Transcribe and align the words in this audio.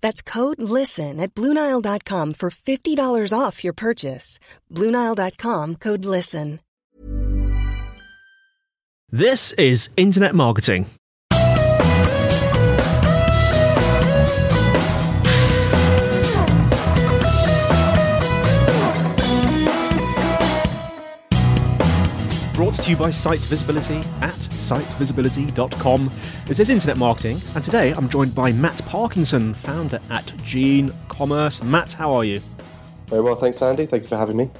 That's 0.00 0.22
code 0.22 0.60
LISTEN 0.60 1.20
at 1.20 1.34
Bluenile.com 1.34 2.34
for 2.34 2.50
$50 2.50 3.32
off 3.32 3.62
your 3.62 3.74
purchase. 3.74 4.38
Bluenile.com 4.72 5.76
code 5.76 6.04
LISTEN. 6.04 6.60
This 9.10 9.54
is 9.54 9.88
Internet 9.96 10.34
Marketing. 10.34 10.84
Brought 22.58 22.74
to 22.74 22.90
you 22.90 22.96
by 22.96 23.12
Site 23.12 23.38
Visibility 23.38 23.98
at 24.20 24.34
sitevisibility.com. 24.34 26.10
This 26.44 26.58
is 26.58 26.70
Internet 26.70 26.96
Marketing, 26.96 27.40
and 27.54 27.64
today 27.64 27.92
I'm 27.92 28.08
joined 28.08 28.34
by 28.34 28.50
Matt 28.50 28.84
Parkinson, 28.84 29.54
founder 29.54 30.00
at 30.10 30.32
Gene 30.42 30.92
Commerce. 31.06 31.62
Matt, 31.62 31.92
how 31.92 32.12
are 32.12 32.24
you? 32.24 32.40
Very 33.06 33.22
well, 33.22 33.36
thanks, 33.36 33.62
Andy. 33.62 33.86
Thank 33.86 34.02
you 34.02 34.08
for 34.08 34.16
having 34.16 34.36
me. 34.36 34.50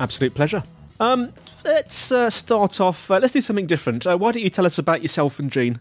Absolute 0.00 0.34
pleasure. 0.34 0.62
Um, 0.98 1.34
let's 1.66 2.10
uh, 2.10 2.30
start 2.30 2.80
off. 2.80 3.10
Uh, 3.10 3.18
let's 3.18 3.34
do 3.34 3.42
something 3.42 3.66
different. 3.66 4.06
Uh, 4.06 4.16
why 4.16 4.32
don't 4.32 4.42
you 4.42 4.48
tell 4.48 4.64
us 4.64 4.78
about 4.78 5.02
yourself 5.02 5.38
and 5.38 5.52
Gene? 5.52 5.80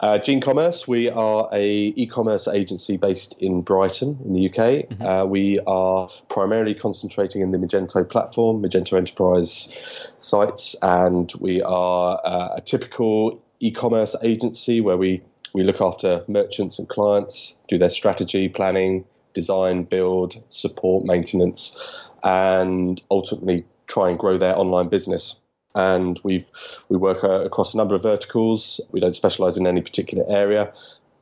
Uh, 0.00 0.16
Gene 0.16 0.40
Commerce, 0.40 0.86
we 0.86 1.10
are 1.10 1.48
a 1.52 1.92
e-commerce 1.96 2.46
agency 2.46 2.96
based 2.96 3.40
in 3.42 3.62
Brighton 3.62 4.16
in 4.24 4.32
the 4.32 4.46
UK. 4.48 4.54
Mm-hmm. 4.56 5.02
Uh, 5.04 5.24
we 5.24 5.58
are 5.66 6.08
primarily 6.28 6.74
concentrating 6.74 7.42
in 7.42 7.50
the 7.50 7.58
Magento 7.58 8.08
platform, 8.08 8.62
Magento 8.62 8.96
Enterprise 8.96 10.12
sites, 10.18 10.76
and 10.82 11.32
we 11.40 11.62
are 11.62 12.20
uh, 12.24 12.54
a 12.56 12.60
typical 12.60 13.42
e-commerce 13.58 14.14
agency 14.22 14.80
where 14.80 14.96
we, 14.96 15.20
we 15.52 15.64
look 15.64 15.80
after 15.80 16.24
merchants 16.28 16.78
and 16.78 16.88
clients, 16.88 17.58
do 17.66 17.76
their 17.76 17.90
strategy, 17.90 18.48
planning, 18.48 19.04
design, 19.34 19.82
build, 19.82 20.40
support, 20.48 21.04
maintenance, 21.04 21.76
and 22.22 23.02
ultimately 23.10 23.64
try 23.88 24.10
and 24.10 24.18
grow 24.18 24.38
their 24.38 24.56
online 24.56 24.88
business 24.88 25.40
and 25.78 26.20
we've 26.24 26.50
we 26.88 26.96
work 26.96 27.22
uh, 27.24 27.44
across 27.44 27.72
a 27.72 27.76
number 27.76 27.94
of 27.94 28.02
verticals. 28.02 28.80
We 28.90 29.00
don't 29.00 29.16
specialize 29.16 29.56
in 29.56 29.66
any 29.66 29.80
particular 29.80 30.24
area, 30.28 30.72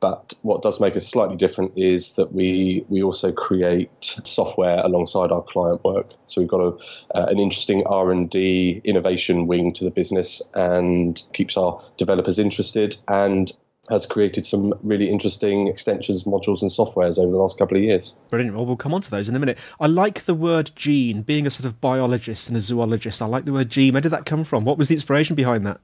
but 0.01 0.33
what 0.43 0.63
does 0.63 0.81
make 0.81 0.97
us 0.97 1.07
slightly 1.07 1.37
different 1.37 1.73
is 1.77 2.13
that 2.13 2.33
we 2.33 2.85
we 2.89 3.03
also 3.03 3.33
create 3.33 4.19
software 4.25 4.81
alongside 4.83 5.31
our 5.31 5.43
client 5.43 5.85
work. 5.85 6.09
So 6.27 6.41
we've 6.41 6.51
got 6.51 6.61
a, 6.61 6.71
uh, 7.15 7.27
an 7.27 7.39
interesting 7.39 7.87
R 7.87 8.11
and 8.11 8.29
D 8.31 8.81
innovation 8.85 9.47
wing 9.47 9.73
to 9.75 9.85
the 9.85 9.91
business, 9.91 10.43
and 10.55 11.23
keeps 11.33 11.57
our 11.57 11.81
developers 11.99 12.39
interested 12.39 12.97
and 13.09 13.53
has 13.89 14.07
created 14.07 14.45
some 14.45 14.75
really 14.83 15.09
interesting 15.09 15.69
extensions, 15.69 16.25
modules, 16.25 16.61
and 16.61 16.71
softwares 16.71 17.19
over 17.19 17.31
the 17.31 17.39
last 17.39 17.59
couple 17.59 17.77
of 17.77 17.83
years. 17.83 18.15
Brilliant. 18.29 18.57
Well, 18.57 18.67
we'll 18.67 18.77
come 18.77 18.95
on 18.95 19.03
to 19.03 19.11
those 19.11 19.29
in 19.29 19.37
a 19.37 19.39
minute. 19.39 19.59
I 19.81 19.87
like 19.87 20.25
the 20.25 20.35
word 20.35 20.73
gene, 20.75 21.23
being 21.23 21.47
a 21.47 21.51
sort 21.51 21.67
of 21.67 21.81
biologist 21.81 22.49
and 22.49 22.57
a 22.57 22.61
zoologist. 22.61 23.23
I 23.23 23.27
like 23.27 23.45
the 23.45 23.53
word 23.53 23.71
gene. 23.71 23.93
Where 23.93 24.01
did 24.01 24.11
that 24.11 24.27
come 24.27 24.45
from? 24.45 24.65
What 24.65 24.79
was 24.79 24.89
the 24.89 24.95
inspiration 24.95 25.37
behind 25.37 25.67
that? 25.67 25.81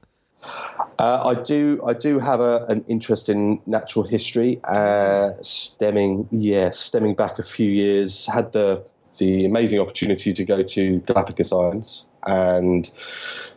Uh, 0.99 1.35
I 1.35 1.41
do. 1.41 1.81
I 1.85 1.93
do 1.93 2.19
have 2.19 2.39
a, 2.39 2.65
an 2.65 2.83
interest 2.87 3.29
in 3.29 3.61
natural 3.65 4.05
history, 4.05 4.59
uh, 4.65 5.31
stemming, 5.41 6.27
yeah, 6.31 6.69
stemming 6.71 7.15
back 7.15 7.39
a 7.39 7.43
few 7.43 7.69
years. 7.69 8.25
Had 8.25 8.51
the 8.51 8.85
the 9.19 9.45
amazing 9.45 9.79
opportunity 9.79 10.33
to 10.33 10.43
go 10.43 10.63
to 10.63 10.99
Galapagos 10.99 11.51
Islands 11.51 12.05
and 12.25 12.89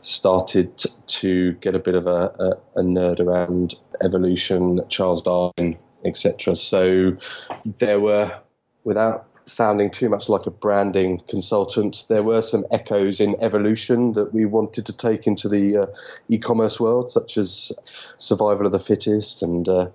started 0.01 0.85
to 1.07 1.53
get 1.55 1.75
a 1.75 1.79
bit 1.79 1.95
of 1.95 2.07
a, 2.07 2.59
a, 2.77 2.81
a 2.81 2.83
nerd 2.83 3.21
around 3.21 3.75
evolution, 4.03 4.81
Charles 4.89 5.23
Darwin, 5.23 5.77
etc. 6.05 6.57
So 6.57 7.17
there 7.65 8.01
were, 8.01 8.33
without 8.85 9.29
sounding 9.47 9.91
too 9.91 10.09
much 10.09 10.29
like 10.29 10.47
a 10.47 10.51
branding 10.51 11.21
consultant, 11.29 12.05
there 12.09 12.23
were 12.23 12.43
some 12.43 12.65
echoes 12.73 13.21
in 13.21 13.37
evolution 13.41 14.13
that 14.13 14.35
we 14.35 14.45
wanted 14.45 14.87
to 14.87 14.97
take 14.97 15.27
into 15.27 15.49
the 15.49 15.77
uh, 15.77 15.87
e-commerce 16.29 16.81
world, 16.81 17.09
such 17.09 17.37
as 17.37 17.73
survival 18.17 18.67
of 18.67 18.73
the 18.73 18.79
fittest 18.79 19.43
and 19.43 19.69
uh, 19.69 19.89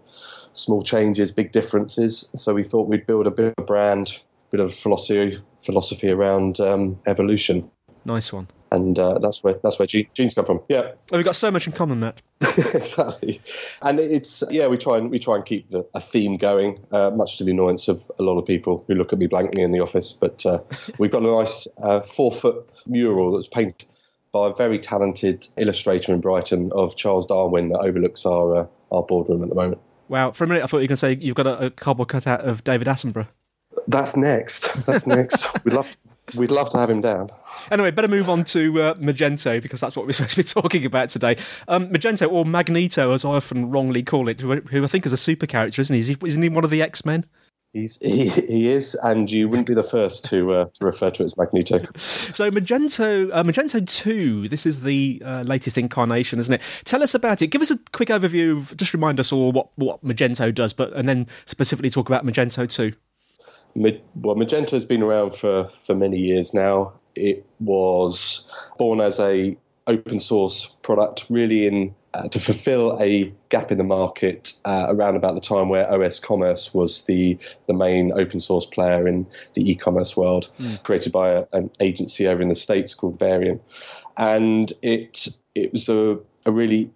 small 0.54 0.82
changes, 0.82 1.32
big 1.32 1.52
differences. 1.52 2.32
So 2.36 2.54
we 2.54 2.64
thought 2.64 2.88
we'd 2.88 3.06
build 3.06 3.28
a 3.28 3.32
bit 3.32 3.54
of 3.58 3.64
a 3.64 3.66
brand, 3.66 4.18
bit 4.52 4.60
of 4.60 4.74
philosophy 4.74 5.38
philosophy 5.62 6.10
around 6.10 6.60
um, 6.60 7.00
evolution. 7.06 7.70
Nice 8.04 8.34
one 8.34 8.48
and 8.72 8.98
uh, 8.98 9.20
that's 9.20 9.44
where 9.44 9.56
that's 9.62 9.78
where 9.78 9.88
genes 9.88 10.34
come 10.34 10.46
from. 10.46 10.62
Yeah, 10.70 10.94
oh, 11.12 11.18
we've 11.18 11.26
got 11.26 11.36
so 11.36 11.52
much 11.52 11.68
in 11.68 11.74
common, 11.74 12.00
Matt. 12.00 12.22
exactly, 12.74 13.42
and 13.82 14.00
it's 14.00 14.44
yeah, 14.50 14.68
we 14.68 14.78
try 14.78 14.98
and 14.98 15.12
we 15.12 15.20
try 15.20 15.36
and 15.36 15.46
keep 15.46 15.70
the, 15.70 15.86
a 15.94 16.02
theme 16.02 16.36
going, 16.36 16.80
uh, 16.92 17.12
much 17.12 17.38
to 17.38 17.44
the 17.44 17.52
annoyance 17.52 17.88
of 17.88 18.10
a 18.18 18.24
lot 18.24 18.40
of 18.40 18.46
people 18.46 18.84
who 18.88 18.96
look 18.96 19.12
at 19.14 19.20
me 19.20 19.28
blankly 19.28 19.62
in 19.62 19.72
the 19.72 19.82
office. 19.82 20.14
But 20.14 20.46
uh, 20.46 20.60
we've 20.98 21.12
got 21.12 21.24
a 21.24 21.32
nice 21.32 21.68
uh, 21.84 22.02
four 22.02 22.32
foot 22.32 22.70
mural 22.88 23.34
that's 23.34 23.48
painted 23.48 23.88
by 24.32 24.48
a 24.48 24.54
very 24.54 24.80
talented 24.80 25.46
illustrator 25.58 26.14
in 26.14 26.22
Brighton 26.22 26.72
of 26.74 26.96
Charles 26.96 27.26
Darwin 27.26 27.70
that 27.70 27.80
overlooks 27.80 28.26
our 28.26 28.56
uh, 28.56 28.68
our 28.92 29.04
boardroom 29.04 29.44
at 29.44 29.50
the 29.50 29.56
moment. 29.56 29.82
Wow, 30.08 30.32
for 30.32 30.44
a 30.44 30.48
minute 30.48 30.64
I 30.64 30.68
thought 30.68 30.78
you 30.78 30.84
were 30.84 30.88
going 30.88 30.96
to 30.96 30.98
say 30.98 31.18
you've 31.20 31.36
got 31.36 31.48
a, 31.48 31.66
a 31.66 31.70
cardboard 31.70 32.10
cutout 32.10 32.42
of 32.42 32.64
David 32.64 32.88
Attenborough. 32.88 33.28
That's 33.88 34.16
next. 34.16 34.86
That's 34.86 35.08
next. 35.08 35.48
We'd 35.66 35.74
love 35.74 35.90
to, 35.90 35.98
we'd 36.36 36.52
love 36.52 36.70
to 36.72 36.78
have 36.78 36.90
him 36.90 37.02
down. 37.02 37.30
Anyway, 37.70 37.92
better 37.92 38.08
move 38.08 38.30
on 38.30 38.44
to 38.46 38.82
uh, 38.82 38.94
Magento 38.96 39.62
because 39.62 39.80
that's 39.80 39.96
what 39.96 40.06
we're 40.06 40.12
supposed 40.14 40.36
to 40.36 40.38
be 40.38 40.62
talking 40.62 40.86
about 40.86 41.10
today. 41.10 41.38
Um, 41.68 41.90
Magento, 41.90 42.32
or 42.32 42.46
Magneto, 42.46 43.12
as 43.14 43.26
I 43.26 43.30
often 43.30 43.72
wrongly 43.72 44.04
call 44.04 44.28
it, 44.28 44.40
who, 44.42 44.56
who 44.56 44.84
I 44.84 44.88
think 44.88 45.06
is 45.06 45.14
a 45.14 45.18
super 45.18 45.46
character, 45.46 45.82
isn't 45.82 45.94
he? 45.94 46.00
Is 46.00 46.08
he 46.08 46.18
isn't 46.26 46.42
he 46.42 46.50
one 46.50 46.64
of 46.64 46.70
the 46.70 46.82
X 46.82 47.06
Men? 47.06 47.26
He's, 47.74 47.98
he, 48.02 48.28
he 48.28 48.70
is, 48.70 48.96
and 48.96 49.32
you 49.32 49.48
wouldn't 49.48 49.68
be 49.68 49.74
the 49.74 49.82
first 49.82 50.26
to 50.26 50.54
uh, 50.54 50.66
to 50.74 50.86
refer 50.86 51.10
to 51.10 51.24
it 51.24 51.26
as 51.26 51.38
Magneto. 51.38 51.80
So 52.32 52.50
Magento, 52.50 53.30
uh, 53.32 53.44
Magento 53.44 53.88
Two, 53.88 54.50
this 54.50 54.66
is 54.66 54.82
the 54.84 55.22
uh, 55.24 55.44
latest 55.44 55.78
incarnation, 55.78 56.40
isn't 56.40 56.54
it? 56.54 56.62
Tell 56.84 57.04
us 57.04 57.14
about 57.14 57.42
it. 57.42 57.48
Give 57.48 57.62
us 57.62 57.72
a 57.72 57.80
quick 57.94 58.10
overview. 58.10 58.58
Of, 58.58 58.76
just 58.78 58.94
remind 58.94 59.20
us 59.20 59.32
all 59.32 59.52
what 59.52 59.70
what 59.76 60.04
Magento 60.04 60.54
does, 60.54 60.74
but 60.74 60.98
and 60.98 61.08
then 61.08 61.28
specifically 61.46 61.90
talk 61.90 62.10
about 62.10 62.26
Magento 62.26 62.70
Two. 62.70 62.94
Well, 63.76 64.36
Magento 64.36 64.72
has 64.72 64.86
been 64.86 65.02
around 65.02 65.34
for, 65.34 65.68
for 65.80 65.96
many 65.96 66.20
years 66.20 66.54
now. 66.54 66.94
It 67.16 67.46
was 67.60 68.48
born 68.78 69.02
as 69.02 69.20
a 69.20 69.58
open 69.88 70.20
source 70.20 70.76
product, 70.82 71.26
really 71.30 71.66
in 71.68 71.96
uh, 72.14 72.28
to 72.28 72.40
fulfill 72.40 72.98
a 73.02 73.34
gap 73.50 73.72
in 73.72 73.78
the 73.78 73.84
market 73.84 74.54
uh, 74.66 74.88
around 74.90 75.16
about 75.16 75.34
the 75.34 75.42
time 75.42 75.70
where 75.70 75.86
osCommerce 75.86 76.76
was 76.76 77.06
the 77.06 77.38
the 77.68 77.74
main 77.74 78.12
open 78.14 78.40
source 78.40 78.66
player 78.66 79.08
in 79.08 79.26
the 79.54 79.72
e-commerce 79.72 80.18
world, 80.18 80.52
mm. 80.60 80.82
created 80.84 81.12
by 81.12 81.30
a, 81.30 81.46
an 81.54 81.70
agency 81.80 82.28
over 82.28 82.42
in 82.42 82.50
the 82.50 82.56
states 82.56 82.94
called 82.94 83.18
Varien, 83.20 83.60
and 84.18 84.74
it 84.82 85.28
it 85.56 85.72
was 85.72 85.88
a, 85.90 86.20
a 86.46 86.52
really 86.52 86.92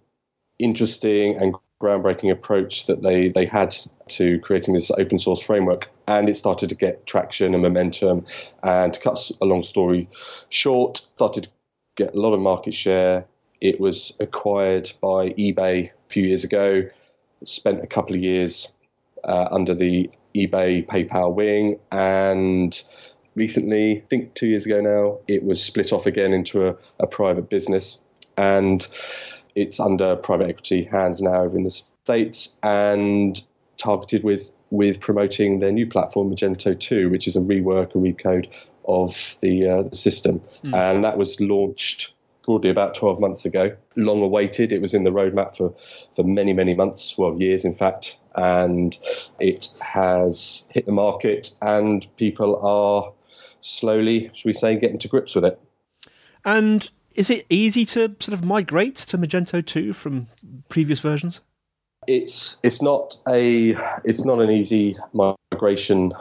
interesting 0.58 1.36
and 1.36 1.54
groundbreaking 1.80 2.30
approach 2.30 2.86
that 2.86 3.02
they, 3.02 3.28
they 3.28 3.46
had 3.46 3.74
to 4.08 4.38
creating 4.40 4.74
this 4.74 4.90
open 4.92 5.18
source 5.18 5.42
framework. 5.42 5.90
And 6.08 6.28
it 6.28 6.36
started 6.36 6.68
to 6.68 6.74
get 6.74 7.06
traction 7.06 7.54
and 7.54 7.62
momentum. 7.62 8.24
And 8.62 8.94
to 8.94 9.00
cut 9.00 9.30
a 9.40 9.44
long 9.44 9.62
story 9.62 10.08
short, 10.48 10.98
started 10.98 11.44
to 11.44 11.50
get 11.96 12.14
a 12.14 12.20
lot 12.20 12.32
of 12.32 12.40
market 12.40 12.74
share. 12.74 13.26
It 13.60 13.80
was 13.80 14.12
acquired 14.20 14.92
by 15.00 15.30
eBay 15.30 15.88
a 15.88 15.92
few 16.08 16.24
years 16.24 16.44
ago. 16.44 16.88
Spent 17.44 17.82
a 17.82 17.86
couple 17.86 18.14
of 18.14 18.22
years 18.22 18.74
uh, 19.24 19.48
under 19.50 19.74
the 19.74 20.10
eBay 20.34 20.86
PayPal 20.86 21.34
wing 21.34 21.78
and 21.90 22.82
recently, 23.36 23.98
I 23.98 24.04
think 24.08 24.34
two 24.34 24.48
years 24.48 24.66
ago 24.66 24.80
now, 24.80 25.18
it 25.28 25.44
was 25.44 25.62
split 25.62 25.92
off 25.92 26.06
again 26.06 26.32
into 26.32 26.66
a, 26.66 26.76
a 26.98 27.06
private 27.06 27.48
business. 27.48 28.02
And 28.36 28.86
it's 29.54 29.78
under 29.78 30.16
private 30.16 30.48
equity 30.48 30.84
hands 30.84 31.22
now 31.22 31.42
over 31.42 31.56
in 31.56 31.62
the 31.62 31.70
States 31.70 32.58
and 32.62 33.40
targeted 33.76 34.24
with, 34.24 34.50
with 34.70 35.00
promoting 35.00 35.60
their 35.60 35.72
new 35.72 35.86
platform, 35.86 36.30
Magento 36.30 36.78
2, 36.78 37.08
which 37.10 37.28
is 37.28 37.36
a 37.36 37.40
rework, 37.40 37.94
a 37.94 37.98
recode 37.98 38.52
of 38.86 39.36
the, 39.40 39.68
uh, 39.68 39.82
the 39.82 39.96
system. 39.96 40.40
Mm. 40.64 40.74
And 40.74 41.04
that 41.04 41.18
was 41.18 41.40
launched 41.40 42.14
broadly 42.44 42.70
about 42.70 42.94
12 42.94 43.20
months 43.20 43.44
ago. 43.44 43.76
Long 43.96 44.22
awaited. 44.22 44.72
It 44.72 44.80
was 44.80 44.94
in 44.94 45.04
the 45.04 45.10
roadmap 45.10 45.56
for, 45.56 45.74
for 46.14 46.22
many, 46.22 46.52
many 46.52 46.74
months, 46.74 47.18
well, 47.18 47.36
years 47.38 47.64
in 47.64 47.74
fact. 47.74 48.18
And 48.36 48.96
it 49.38 49.74
has 49.80 50.68
hit 50.70 50.86
the 50.86 50.92
market, 50.92 51.50
and 51.62 52.06
people 52.16 52.56
are 52.62 53.12
slowly, 53.60 54.30
should 54.34 54.48
we 54.48 54.52
say, 54.52 54.76
getting 54.76 54.98
to 54.98 55.08
grips 55.08 55.34
with 55.34 55.44
it. 55.44 55.60
And 56.44 56.88
is 57.14 57.30
it 57.30 57.46
easy 57.48 57.84
to 57.86 58.14
sort 58.20 58.34
of 58.34 58.44
migrate 58.44 58.96
to 58.96 59.18
Magento 59.18 59.64
2 59.64 59.92
from 59.94 60.28
previous 60.68 61.00
versions? 61.00 61.40
It's 62.06 62.58
it's 62.62 62.80
not 62.80 63.14
a 63.28 63.76
it's 64.04 64.24
not 64.24 64.40
an 64.40 64.50
easy 64.50 64.96
migration 65.12 66.12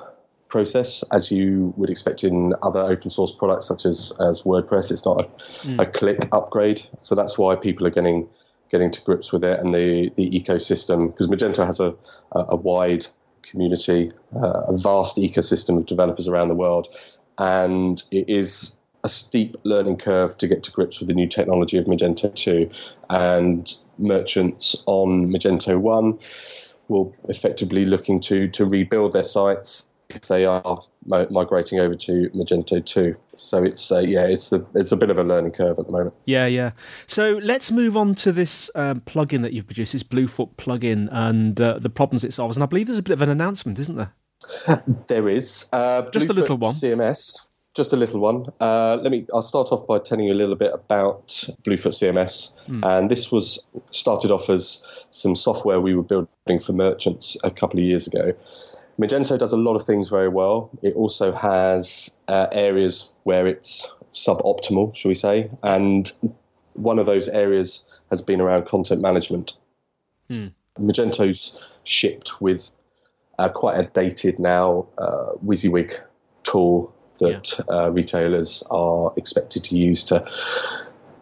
process 0.48 1.04
as 1.12 1.32
you 1.32 1.74
would 1.76 1.90
expect 1.90 2.24
in 2.24 2.54
other 2.62 2.80
open 2.80 3.10
source 3.10 3.32
products 3.32 3.68
such 3.68 3.86
as, 3.86 4.14
as 4.20 4.44
WordPress. 4.44 4.92
It's 4.92 5.06
not 5.06 5.22
a, 5.22 5.68
mm. 5.68 5.82
a 5.82 5.86
click 5.86 6.28
upgrade, 6.32 6.82
so 6.98 7.14
that's 7.14 7.38
why 7.38 7.56
people 7.56 7.86
are 7.86 7.92
getting 7.92 8.28
getting 8.72 8.90
to 8.90 9.02
grips 9.02 9.32
with 9.32 9.44
it 9.44 9.60
and 9.60 9.74
the 9.74 10.12
the 10.16 10.30
ecosystem 10.32 11.08
because 11.08 11.28
Magento 11.28 11.66
has 11.66 11.80
a 11.80 11.94
a, 12.32 12.46
a 12.50 12.56
wide 12.56 13.06
community, 13.44 14.12
uh, 14.36 14.62
a 14.68 14.78
vast 14.78 15.18
ecosystem 15.18 15.78
of 15.78 15.86
developers 15.86 16.28
around 16.28 16.48
the 16.48 16.56
world, 16.56 16.88
and 17.38 18.02
it 18.12 18.30
is 18.30 18.80
a 19.06 19.08
steep 19.08 19.56
learning 19.64 19.98
curve 19.98 20.36
to 20.40 20.48
get 20.48 20.64
to 20.64 20.72
grips 20.72 21.00
with 21.00 21.08
the 21.08 21.14
new 21.14 21.28
technology 21.28 21.78
of 21.78 21.86
Magento 21.86 22.34
2. 22.34 22.70
And 23.10 23.72
merchants 24.00 24.84
on 24.88 25.30
Magento 25.32 25.80
1 25.80 26.20
will 26.88 27.16
effectively 27.30 27.86
looking 27.86 28.20
to 28.20 28.48
to 28.50 28.66
rebuild 28.66 29.14
their 29.14 29.24
sites 29.24 29.94
if 30.10 30.28
they 30.28 30.46
are 30.46 30.82
migrating 31.06 31.80
over 31.80 31.96
to 31.96 32.30
Magento 32.36 32.84
2. 32.84 33.16
So 33.36 33.64
it's 33.64 33.92
uh, 33.92 34.00
yeah, 34.00 34.26
it's 34.26 34.50
the 34.50 34.66
it's 34.74 34.92
a 34.92 34.98
bit 34.98 35.12
of 35.12 35.20
a 35.20 35.24
learning 35.24 35.52
curve 35.52 35.78
at 35.78 35.86
the 35.86 35.92
moment. 35.92 36.16
Yeah, 36.26 36.48
yeah. 36.48 36.72
So 37.06 37.40
let's 37.44 37.72
move 37.72 37.96
on 37.96 38.16
to 38.16 38.32
this 38.32 38.72
um, 38.74 39.02
plugin 39.02 39.42
that 39.44 39.54
you've 39.54 39.68
produced, 39.68 39.94
this 39.94 40.04
Bluefoot 40.04 40.58
plugin, 40.58 41.10
and 41.12 41.62
uh, 41.62 41.78
the 41.78 41.90
problems 41.90 42.24
it 42.24 42.34
solves. 42.34 42.58
And 42.58 42.64
I 42.64 42.66
believe 42.66 42.88
there's 42.88 43.00
a 43.00 43.04
bit 43.04 43.14
of 43.14 43.22
an 43.22 43.30
announcement, 43.30 43.78
isn't 43.78 43.96
there? 43.96 44.14
there 45.08 45.30
is 45.30 45.70
uh, 45.74 46.10
just 46.10 46.28
Bluefoot 46.28 46.38
a 46.38 46.40
little 46.40 46.58
one. 46.58 46.74
CMS. 46.74 47.50
Just 47.76 47.92
a 47.92 47.98
little 47.98 48.22
one. 48.22 48.46
Uh, 48.62 48.98
let 49.02 49.12
me. 49.12 49.26
I'll 49.34 49.42
start 49.42 49.72
off 49.72 49.86
by 49.86 50.00
telling 50.00 50.26
you 50.26 50.34
a 50.34 50.36
little 50.36 50.56
bit 50.56 50.72
about 50.74 51.44
Bluefoot 51.64 51.92
CMS. 51.92 52.56
Mm. 52.70 52.86
And 52.86 53.12
this 53.12 53.32
was 53.32 53.68
started 53.92 54.32
off 54.32 54.50
as 54.50 54.86
some 55.10 55.36
software 55.36 55.82
we 55.82 55.94
were 55.94 56.04
building 56.04 56.60
for 56.64 56.72
merchants 56.72 57.36
a 57.44 57.52
couple 57.52 57.80
of 57.80 57.86
years 57.86 58.08
ago. 58.08 58.34
Magento 58.98 59.38
does 59.38 59.52
a 59.52 59.58
lot 59.58 59.76
of 59.76 59.84
things 59.84 60.08
very 60.08 60.30
well. 60.30 60.70
It 60.82 60.94
also 60.94 61.34
has 61.34 62.18
uh, 62.30 62.48
areas 62.54 63.14
where 63.24 63.46
it's 63.46 63.94
suboptimal, 64.14 64.96
shall 64.96 65.10
we 65.10 65.16
say, 65.16 65.50
and 65.62 66.10
one 66.76 66.98
of 66.98 67.06
those 67.06 67.28
areas 67.28 67.86
has 68.10 68.22
been 68.22 68.40
around 68.40 68.68
content 68.68 69.02
management. 69.02 69.58
Hmm. 70.32 70.48
Magento's 70.80 71.62
shipped 71.84 72.42
with 72.42 72.72
uh, 73.38 73.50
quite 73.50 73.78
a 73.78 73.84
dated 73.84 74.40
now 74.40 74.88
uh, 74.98 75.32
WYSIWYG 75.46 76.00
tool 76.44 76.95
that 77.20 77.60
yeah. 77.70 77.76
uh, 77.76 77.90
retailers 77.90 78.64
are 78.72 79.14
expected 79.18 79.64
to 79.66 79.78
use 79.78 80.04
to 80.06 80.26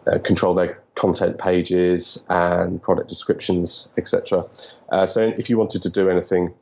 uh, 0.06 0.18
control 0.18 0.54
their 0.54 0.80
content 0.94 1.38
pages 1.38 2.24
and 2.28 2.82
product 2.82 3.08
descriptions, 3.08 3.88
etc. 3.96 4.44
Uh, 4.90 5.06
so, 5.06 5.32
if 5.38 5.48
you 5.50 5.58
wanted 5.58 5.82
to 5.82 5.90
do 5.90 6.10
anything 6.10 6.54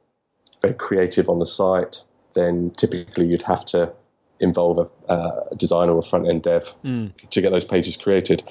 very 0.61 0.75
creative 0.75 1.29
on 1.29 1.39
the 1.39 1.47
site, 1.47 2.01
then 2.35 2.71
typically 2.71 3.27
you'd 3.27 3.43
have 3.43 3.65
to 3.65 3.93
involve 4.41 4.79
a, 4.79 5.13
uh, 5.13 5.45
a 5.51 5.57
designer 5.57 5.93
or 5.93 6.03
front 6.03 6.29
end 6.29 6.43
dev 6.43 6.75
mm. 6.85 7.13
to 7.31 7.41
get 7.41 7.53
those 7.53 7.65
pages 7.65 7.97
created. 7.97 8.43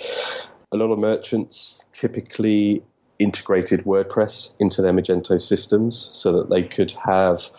A 0.71 0.77
lot 0.77 0.91
of 0.91 0.99
merchants 0.99 1.85
typically 1.91 2.83
integrated 3.19 3.81
WordPress 3.81 4.55
into 4.59 4.81
their 4.81 4.93
Magento 4.93 5.39
systems 5.39 5.97
so 5.97 6.31
that 6.33 6.49
they 6.49 6.63
could 6.63 6.91
have 6.91 7.49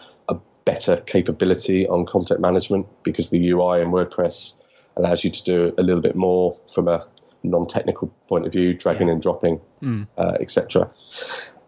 better 0.65 0.97
capability 0.99 1.87
on 1.89 2.07
content 2.07 2.41
management 2.41 2.87
because 3.03 3.31
the 3.31 3.51
UI 3.51 3.81
in 3.81 3.89
WordPress 3.91 4.61
allows 4.97 5.25
you 5.25 5.31
to 5.31 5.45
do 5.45 5.75
a 5.79 5.83
little 5.83 6.03
bit 6.03 6.17
more 6.17 6.59
from 6.73 6.89
a 6.89 7.07
non-technical 7.43 8.09
point 8.29 8.47
of 8.47 8.53
view, 8.53 8.75
dragging 8.75 9.11
and 9.11 9.21
dropping, 9.21 9.61
mm. 9.83 10.07
uh, 10.19 10.37
etc. 10.41 10.91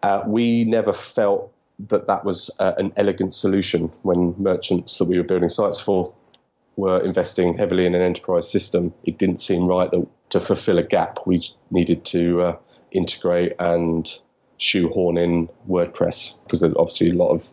Uh, 0.03 0.23
we 0.25 0.63
never 0.63 0.93
felt 0.93 1.51
that 1.79 2.07
that 2.07 2.23
was 2.23 2.49
uh, 2.59 2.73
an 2.77 2.93
elegant 2.95 3.33
solution 3.33 3.91
when 4.03 4.33
merchants 4.37 4.97
that 4.97 5.05
we 5.05 5.17
were 5.17 5.23
building 5.23 5.49
sites 5.49 5.81
for 5.81 6.13
were 6.77 6.99
investing 6.99 7.57
heavily 7.57 7.85
in 7.85 7.95
an 7.95 8.01
enterprise 8.01 8.49
system. 8.49 8.93
It 9.03 9.17
didn't 9.17 9.41
seem 9.41 9.65
right 9.65 9.89
that 9.91 10.07
to 10.29 10.39
fulfill 10.39 10.77
a 10.77 10.83
gap, 10.83 11.19
we 11.25 11.41
needed 11.71 12.05
to 12.05 12.41
uh, 12.41 12.57
integrate 12.91 13.53
and 13.59 14.09
shoehorn 14.57 15.17
in 15.17 15.49
WordPress 15.69 16.41
because 16.43 16.61
there's 16.61 16.75
obviously 16.75 17.09
a 17.09 17.13
lot 17.13 17.29
of 17.29 17.49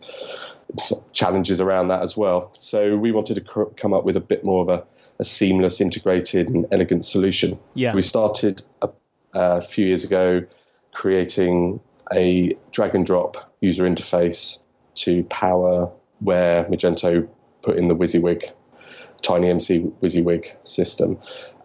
challenges 1.13 1.61
around 1.61 1.89
that 1.89 2.03
as 2.03 2.17
well. 2.17 2.51
So 2.55 2.97
we 2.97 3.13
wanted 3.13 3.35
to 3.35 3.71
come 3.77 3.93
up 3.93 4.05
with 4.05 4.17
a 4.17 4.21
bit 4.21 4.45
more 4.45 4.63
of 4.63 4.69
a, 4.69 4.85
a 5.19 5.25
seamless, 5.25 5.81
integrated, 5.81 6.49
and 6.49 6.67
elegant 6.73 7.05
solution. 7.05 7.59
Yeah. 7.75 7.95
We 7.95 8.03
started 8.03 8.63
a, 8.81 8.89
a 9.35 9.61
few 9.61 9.87
years 9.87 10.05
ago 10.05 10.45
creating 10.93 11.81
a 12.13 12.57
drag 12.71 12.95
and 12.95 13.07
drop 13.07 13.55
user 13.61 13.85
interface 13.85 14.61
to 14.95 15.25
power 15.25 15.91
where 16.21 16.65
Magento 16.65 17.29
put 17.63 17.77
in 17.77 17.89
the 17.89 17.97
WYSIWYG, 17.97 18.53
TinyMCE 19.23 19.93
WYSIWYG 20.01 20.67
system. 20.67 21.19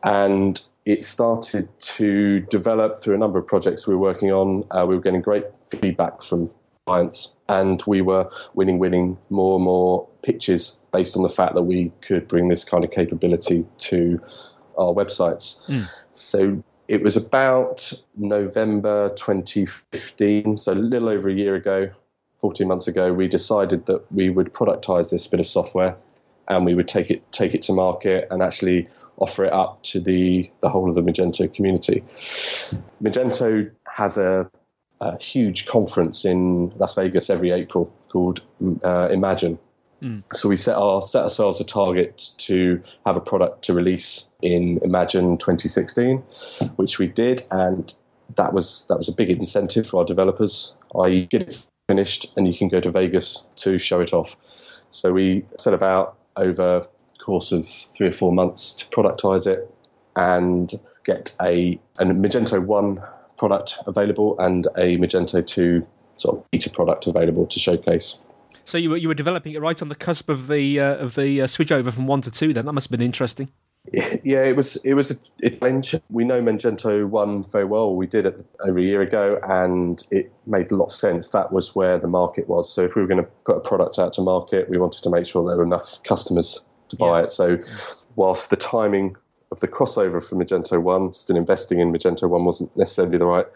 And 0.03 0.61
it 0.85 1.03
started 1.03 1.67
to 1.79 2.39
develop 2.41 2.97
through 2.97 3.15
a 3.15 3.17
number 3.17 3.37
of 3.39 3.47
projects 3.47 3.87
we 3.87 3.95
were 3.95 4.01
working 4.01 4.31
on. 4.31 4.63
Uh, 4.71 4.85
we 4.85 4.95
were 4.95 5.01
getting 5.01 5.21
great 5.21 5.43
feedback 5.69 6.21
from 6.21 6.49
clients, 6.87 7.35
and 7.49 7.83
we 7.85 8.01
were 8.01 8.29
winning, 8.53 8.79
winning 8.79 9.17
more 9.29 9.57
and 9.57 9.65
more 9.65 10.07
pitches 10.23 10.79
based 10.93 11.17
on 11.17 11.23
the 11.23 11.29
fact 11.29 11.53
that 11.53 11.63
we 11.63 11.91
could 12.01 12.27
bring 12.27 12.47
this 12.47 12.63
kind 12.63 12.83
of 12.85 12.91
capability 12.91 13.65
to 13.77 14.19
our 14.77 14.93
websites. 14.93 15.65
Mm. 15.67 15.85
So 16.13 16.63
it 16.87 17.03
was 17.03 17.17
about 17.17 17.91
November 18.15 19.09
2015, 19.09 20.57
so 20.57 20.71
a 20.71 20.73
little 20.73 21.09
over 21.09 21.29
a 21.29 21.33
year 21.33 21.55
ago, 21.55 21.89
14 22.37 22.67
months 22.67 22.87
ago, 22.87 23.13
we 23.13 23.27
decided 23.27 23.85
that 23.87 24.09
we 24.11 24.29
would 24.29 24.53
productize 24.53 25.11
this 25.11 25.27
bit 25.27 25.39
of 25.41 25.47
software 25.47 25.97
and 26.47 26.65
we 26.65 26.73
would 26.73 26.87
take 26.87 27.11
it 27.11 27.29
take 27.33 27.53
it 27.53 27.63
to 27.63 27.73
market 27.73 28.27
and 28.31 28.41
actually 28.41 28.87
offer 29.17 29.43
it 29.43 29.51
up 29.51 29.81
to 29.83 29.99
the, 29.99 30.49
the 30.61 30.69
whole 30.69 30.87
of 30.87 30.95
the 30.95 31.01
Magento 31.01 31.51
community. 31.53 32.01
Magento 33.03 33.69
has 33.87 34.17
a, 34.17 34.49
a 35.01 35.21
huge 35.21 35.67
conference 35.67 36.25
in 36.25 36.69
Las 36.77 36.95
Vegas 36.95 37.29
every 37.29 37.51
April 37.51 37.91
called 38.09 38.41
uh, 38.83 39.09
Imagine. 39.09 39.59
Mm. 40.01 40.23
So 40.31 40.49
we 40.49 40.57
set 40.57 40.75
our 40.75 41.01
set 41.01 41.23
ourselves 41.23 41.59
a 41.59 41.63
target 41.63 42.31
to 42.39 42.81
have 43.05 43.17
a 43.17 43.21
product 43.21 43.63
to 43.63 43.73
release 43.73 44.29
in 44.41 44.79
Imagine 44.83 45.37
2016, 45.37 46.17
which 46.75 46.99
we 46.99 47.07
did, 47.07 47.41
and 47.49 47.93
that 48.35 48.53
was 48.53 48.85
that 48.87 48.97
was 48.97 49.09
a 49.09 49.13
big 49.13 49.29
incentive 49.29 49.87
for 49.87 49.99
our 49.99 50.05
developers. 50.05 50.75
I 50.99 51.27
get 51.29 51.41
it 51.41 51.65
finished, 51.87 52.31
and 52.37 52.47
you 52.47 52.55
can 52.55 52.67
go 52.67 52.79
to 52.79 52.91
Vegas 52.91 53.49
to 53.57 53.77
show 53.77 53.99
it 54.01 54.13
off. 54.13 54.37
So 54.91 55.11
we 55.13 55.45
set 55.57 55.73
about 55.73 56.17
over 56.35 56.81
the 56.81 57.23
course 57.23 57.51
of 57.51 57.65
three 57.65 58.07
or 58.07 58.11
four 58.11 58.31
months 58.31 58.73
to 58.73 58.85
productize 58.85 59.47
it 59.47 59.69
and 60.15 60.71
get 61.03 61.35
a, 61.41 61.79
a 61.99 62.05
Magento 62.05 62.63
1 62.63 62.99
product 63.37 63.77
available 63.85 64.37
and 64.39 64.67
a 64.77 64.97
Magento 64.97 65.45
2 65.45 65.85
sort 66.17 66.37
of 66.37 66.51
beta 66.51 66.69
product 66.69 67.07
available 67.07 67.45
to 67.47 67.59
showcase. 67.59 68.21
So 68.65 68.77
you 68.77 68.89
were 68.89 68.97
you 68.97 69.07
were 69.07 69.13
developing 69.13 69.53
it 69.53 69.61
right 69.61 69.81
on 69.81 69.87
the 69.87 69.95
cusp 69.95 70.29
of 70.29 70.47
the 70.47 70.79
uh, 70.79 70.95
of 70.95 71.15
the 71.15 71.41
uh, 71.41 71.47
switch 71.47 71.71
over 71.71 71.89
from 71.89 72.05
one 72.05 72.21
to 72.21 72.31
two. 72.31 72.53
Then 72.53 72.65
that 72.65 72.73
must 72.73 72.87
have 72.89 72.97
been 72.97 73.05
interesting. 73.05 73.49
Yeah, 74.23 74.43
it 74.43 74.57
was 74.57 74.75
it 74.83 74.95
was 74.95 75.11
a 75.11 75.49
challenge. 75.49 75.95
We 76.09 76.25
know 76.25 76.41
Magento 76.41 77.07
one 77.07 77.45
very 77.45 77.63
well. 77.63 77.95
We 77.95 78.05
did 78.05 78.25
it 78.25 78.43
over 78.65 78.79
a 78.79 78.81
year 78.81 79.01
ago, 79.01 79.39
and 79.47 80.03
it 80.11 80.29
made 80.45 80.73
a 80.73 80.75
lot 80.75 80.87
of 80.87 80.91
sense. 80.91 81.29
That 81.29 81.53
was 81.53 81.73
where 81.73 81.97
the 81.97 82.09
market 82.09 82.49
was. 82.49 82.69
So 82.69 82.83
if 82.83 82.95
we 82.95 83.01
were 83.01 83.07
going 83.07 83.23
to 83.23 83.29
put 83.45 83.55
a 83.55 83.61
product 83.61 83.97
out 83.97 84.11
to 84.13 84.21
market, 84.21 84.69
we 84.69 84.77
wanted 84.77 85.03
to 85.03 85.09
make 85.09 85.25
sure 85.25 85.47
there 85.47 85.55
were 85.55 85.63
enough 85.63 86.03
customers 86.03 86.65
to 86.89 86.97
buy 86.97 87.19
yeah. 87.19 87.23
it. 87.23 87.31
So 87.31 87.59
whilst 88.17 88.49
the 88.49 88.57
timing 88.57 89.15
of 89.51 89.59
the 89.59 89.67
crossover 89.67 90.21
from 90.27 90.39
Magento 90.39 90.81
one, 90.81 91.13
still 91.13 91.37
investing 91.37 91.79
in 91.79 91.91
Magento 91.91 92.29
one 92.29 92.45
wasn't 92.45 92.75
necessarily 92.75 93.17
the 93.17 93.25
right 93.25 93.47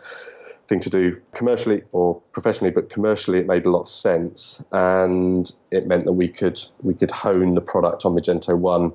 thing 0.68 0.80
to 0.80 0.90
do 0.90 1.20
commercially 1.34 1.84
or 1.92 2.22
professionally, 2.32 2.72
but 2.72 2.90
commercially 2.90 3.40
it 3.40 3.48
made 3.48 3.66
a 3.66 3.70
lot 3.70 3.82
of 3.82 3.90
sense, 3.90 4.66
and 4.72 5.54
it 5.72 5.88
meant 5.88 6.06
that 6.06 6.14
we 6.14 6.28
could 6.28 6.60
we 6.82 6.94
could 6.94 7.12
hone 7.12 7.56
the 7.56 7.62
product 7.62 8.06
on 8.06 8.14
Magento 8.14 8.58
One 8.58 8.94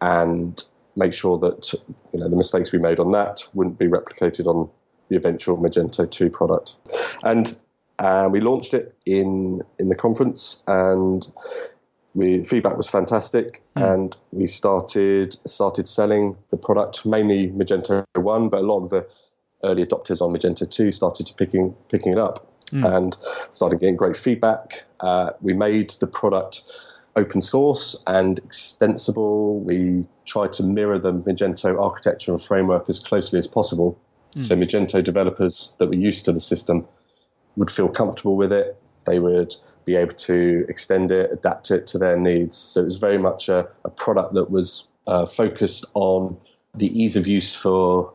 and 0.00 0.62
make 0.94 1.12
sure 1.12 1.38
that 1.38 1.74
you 2.12 2.20
know 2.20 2.28
the 2.28 2.36
mistakes 2.36 2.72
we 2.72 2.78
made 2.78 3.00
on 3.00 3.12
that 3.12 3.42
wouldn't 3.54 3.78
be 3.78 3.86
replicated 3.86 4.46
on 4.46 4.68
the 5.08 5.16
eventual 5.16 5.56
Magento 5.56 6.10
2 6.10 6.30
product. 6.30 6.76
And 7.22 7.56
uh, 7.98 8.28
we 8.30 8.40
launched 8.40 8.74
it 8.74 8.94
in 9.04 9.62
in 9.78 9.88
the 9.88 9.96
conference, 9.96 10.62
and 10.66 11.26
we, 12.16 12.42
feedback 12.42 12.76
was 12.76 12.88
fantastic. 12.88 13.62
Mm. 13.76 13.94
And 13.94 14.16
we 14.32 14.46
started 14.46 15.34
started 15.48 15.86
selling 15.86 16.36
the 16.50 16.56
product 16.56 17.04
mainly 17.04 17.50
Magento 17.50 18.04
1, 18.14 18.48
but 18.48 18.60
a 18.60 18.66
lot 18.66 18.82
of 18.82 18.90
the 18.90 19.06
early 19.62 19.84
adopters 19.84 20.20
on 20.20 20.34
Magento 20.34 20.68
2 20.68 20.90
started 20.90 21.26
to 21.26 21.34
picking 21.34 21.74
picking 21.88 22.12
it 22.12 22.18
up 22.18 22.50
mm. 22.72 22.96
and 22.96 23.16
started 23.50 23.80
getting 23.80 23.96
great 23.96 24.16
feedback. 24.16 24.84
Uh, 25.00 25.30
we 25.42 25.52
made 25.52 25.90
the 26.00 26.06
product 26.06 26.62
open 27.16 27.42
source 27.42 28.02
and 28.06 28.38
extensible. 28.38 29.60
We 29.60 30.06
tried 30.24 30.54
to 30.54 30.62
mirror 30.62 30.98
the 30.98 31.12
Magento 31.12 31.78
architecture 31.78 32.32
and 32.32 32.42
framework 32.42 32.88
as 32.88 32.98
closely 32.98 33.38
as 33.38 33.46
possible. 33.46 33.98
Mm. 34.34 34.48
So 34.48 34.56
Magento 34.56 35.04
developers 35.04 35.76
that 35.78 35.88
were 35.88 35.94
used 35.94 36.24
to 36.24 36.32
the 36.32 36.40
system 36.40 36.86
would 37.56 37.70
feel 37.70 37.88
comfortable 37.88 38.36
with 38.36 38.52
it. 38.52 38.80
They 39.06 39.18
would 39.18 39.54
be 39.84 39.96
able 39.96 40.14
to 40.14 40.66
extend 40.68 41.10
it, 41.10 41.30
adapt 41.32 41.70
it 41.70 41.86
to 41.88 41.98
their 41.98 42.16
needs. 42.18 42.56
So 42.56 42.80
it 42.80 42.84
was 42.84 42.98
very 42.98 43.18
much 43.18 43.48
a, 43.48 43.68
a 43.84 43.90
product 43.90 44.34
that 44.34 44.50
was 44.50 44.88
uh, 45.06 45.24
focused 45.26 45.84
on 45.94 46.36
the 46.74 46.88
ease 47.00 47.16
of 47.16 47.26
use 47.26 47.54
for 47.54 48.12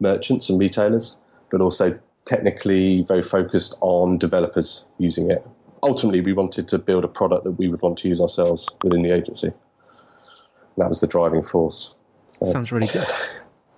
merchants 0.00 0.48
and 0.48 0.58
retailers, 0.58 1.18
but 1.50 1.60
also 1.60 1.98
technically 2.24 3.02
very 3.02 3.22
focused 3.22 3.74
on 3.80 4.18
developers 4.18 4.86
using 4.98 5.30
it. 5.30 5.46
Ultimately, 5.82 6.20
we 6.20 6.32
wanted 6.32 6.68
to 6.68 6.78
build 6.78 7.04
a 7.04 7.08
product 7.08 7.44
that 7.44 7.52
we 7.52 7.68
would 7.68 7.82
want 7.82 7.98
to 7.98 8.08
use 8.08 8.20
ourselves 8.20 8.68
within 8.84 9.02
the 9.02 9.10
agency. 9.10 9.48
And 9.48 9.56
that 10.76 10.88
was 10.88 11.00
the 11.00 11.08
driving 11.08 11.42
force. 11.42 11.96
So, 12.28 12.46
Sounds 12.46 12.70
really 12.70 12.86
good. 12.86 13.06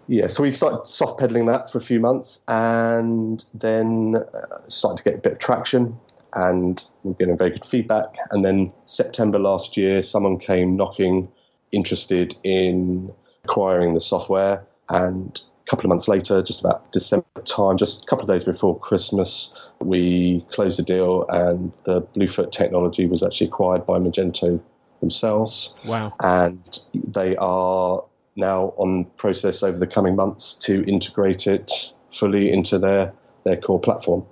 Yeah, 0.06 0.26
so 0.26 0.42
we 0.42 0.50
started 0.50 0.86
soft 0.86 1.18
pedaling 1.18 1.46
that 1.46 1.70
for 1.70 1.78
a 1.78 1.80
few 1.80 1.98
months 1.98 2.42
and 2.46 3.42
then 3.54 4.16
uh, 4.16 4.68
started 4.68 4.98
to 4.98 5.10
get 5.10 5.14
a 5.18 5.22
bit 5.22 5.32
of 5.32 5.38
traction 5.38 5.98
and 6.34 6.82
we 7.02 7.12
are 7.12 7.14
getting 7.14 7.38
very 7.38 7.50
good 7.50 7.64
feedback. 7.64 8.16
And 8.30 8.44
then 8.44 8.72
September 8.86 9.38
last 9.38 9.76
year, 9.76 10.02
someone 10.02 10.38
came 10.38 10.76
knocking, 10.76 11.28
interested 11.72 12.36
in 12.44 13.12
acquiring 13.44 13.94
the 13.94 14.00
software. 14.00 14.64
And 14.88 15.40
a 15.66 15.70
couple 15.70 15.86
of 15.86 15.90
months 15.90 16.08
later, 16.08 16.42
just 16.42 16.60
about 16.60 16.92
December 16.92 17.26
time, 17.44 17.76
just 17.76 18.02
a 18.02 18.06
couple 18.06 18.24
of 18.24 18.28
days 18.28 18.44
before 18.44 18.78
Christmas, 18.78 19.56
we 19.80 20.44
closed 20.50 20.78
the 20.78 20.82
deal 20.82 21.26
and 21.28 21.72
the 21.84 22.00
Bluefoot 22.00 22.52
technology 22.52 23.06
was 23.06 23.22
actually 23.22 23.46
acquired 23.48 23.86
by 23.86 23.98
Magento 23.98 24.60
themselves. 25.00 25.76
Wow. 25.86 26.14
And 26.20 26.80
they 26.92 27.36
are 27.36 28.04
now 28.36 28.74
on 28.76 29.04
process 29.16 29.62
over 29.62 29.78
the 29.78 29.86
coming 29.86 30.16
months 30.16 30.54
to 30.54 30.84
integrate 30.90 31.46
it 31.46 31.70
fully 32.10 32.52
into 32.52 32.78
their, 32.78 33.12
their 33.44 33.56
core 33.56 33.80
platform. 33.80 34.26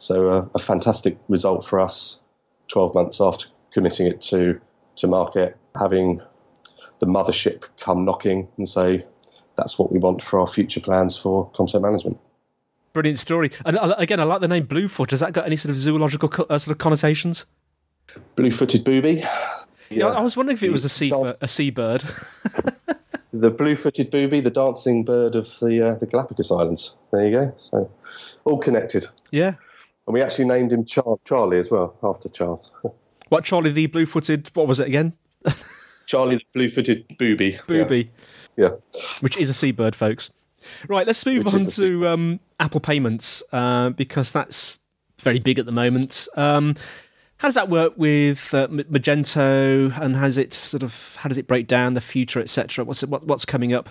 So 0.00 0.28
uh, 0.30 0.48
a 0.54 0.58
fantastic 0.58 1.18
result 1.28 1.62
for 1.62 1.78
us 1.78 2.22
12 2.68 2.94
months 2.94 3.20
after 3.20 3.48
committing 3.70 4.06
it 4.06 4.22
to, 4.22 4.58
to 4.96 5.06
market, 5.06 5.58
having 5.78 6.22
the 7.00 7.06
mothership 7.06 7.66
come 7.78 8.06
knocking 8.06 8.48
and 8.56 8.66
say, 8.66 9.04
that's 9.56 9.78
what 9.78 9.92
we 9.92 9.98
want 9.98 10.22
for 10.22 10.40
our 10.40 10.46
future 10.46 10.80
plans 10.80 11.18
for 11.18 11.50
content 11.50 11.82
management. 11.82 12.18
Brilliant 12.94 13.18
story. 13.18 13.50
And 13.66 13.76
uh, 13.76 13.94
again, 13.98 14.20
I 14.20 14.22
like 14.22 14.40
the 14.40 14.48
name 14.48 14.64
Bluefoot. 14.64 15.10
Has 15.10 15.20
that 15.20 15.34
got 15.34 15.44
any 15.44 15.56
sort 15.56 15.70
of 15.70 15.76
zoological 15.76 16.30
co- 16.30 16.46
uh, 16.48 16.56
sort 16.56 16.72
of 16.72 16.78
connotations? 16.78 17.44
Blue-footed 18.36 18.84
booby. 18.84 19.22
Yeah, 19.90 20.06
I 20.06 20.22
was 20.22 20.34
wondering 20.34 20.56
if 20.56 20.62
it 20.62 20.72
was 20.72 20.86
a 20.86 20.88
sea 20.88 21.12
a 21.42 21.46
seabird. 21.46 22.04
the 23.34 23.50
blue-footed 23.50 24.10
booby, 24.10 24.40
the 24.40 24.50
dancing 24.50 25.04
bird 25.04 25.36
of 25.36 25.46
the 25.60 25.88
uh, 25.88 25.94
the 25.96 26.06
Galapagos 26.06 26.50
Islands. 26.50 26.96
There 27.12 27.24
you 27.26 27.30
go. 27.32 27.52
So 27.56 27.90
all 28.44 28.58
connected. 28.58 29.06
Yeah. 29.30 29.54
And 30.06 30.14
we 30.14 30.22
actually 30.22 30.46
named 30.46 30.72
him 30.72 30.84
Char- 30.84 31.18
Charlie 31.24 31.58
as 31.58 31.70
well 31.70 31.96
after 32.02 32.28
Charles. 32.28 32.72
what 33.28 33.44
Charlie 33.44 33.72
the 33.72 33.86
blue-footed? 33.86 34.50
What 34.54 34.66
was 34.66 34.80
it 34.80 34.88
again? 34.88 35.12
Charlie 36.06 36.36
the 36.36 36.44
blue-footed 36.52 37.16
booby. 37.18 37.58
Booby. 37.66 38.10
Yeah. 38.56 38.70
yeah. 38.70 39.00
Which 39.20 39.36
is 39.36 39.50
a 39.50 39.54
seabird, 39.54 39.94
folks. 39.94 40.30
Right. 40.88 41.06
Let's 41.06 41.24
move 41.24 41.44
Which 41.44 41.54
on 41.54 41.66
to 41.66 42.08
um, 42.08 42.40
Apple 42.58 42.80
Payments 42.80 43.42
uh, 43.52 43.90
because 43.90 44.32
that's 44.32 44.78
very 45.20 45.38
big 45.38 45.58
at 45.58 45.66
the 45.66 45.72
moment. 45.72 46.28
Um, 46.36 46.76
how 47.40 47.48
does 47.48 47.54
that 47.54 47.70
work 47.70 47.94
with 47.96 48.52
uh, 48.52 48.68
Magento, 48.68 49.98
and 49.98 50.14
has 50.14 50.36
it 50.36 50.52
sort 50.52 50.82
of 50.82 51.16
how 51.18 51.28
does 51.28 51.38
it 51.38 51.46
break 51.46 51.66
down 51.66 51.94
the 51.94 52.00
future, 52.02 52.38
etc.? 52.38 52.84
What's 52.84 53.02
what, 53.06 53.26
what's 53.26 53.46
coming 53.46 53.72
up? 53.72 53.88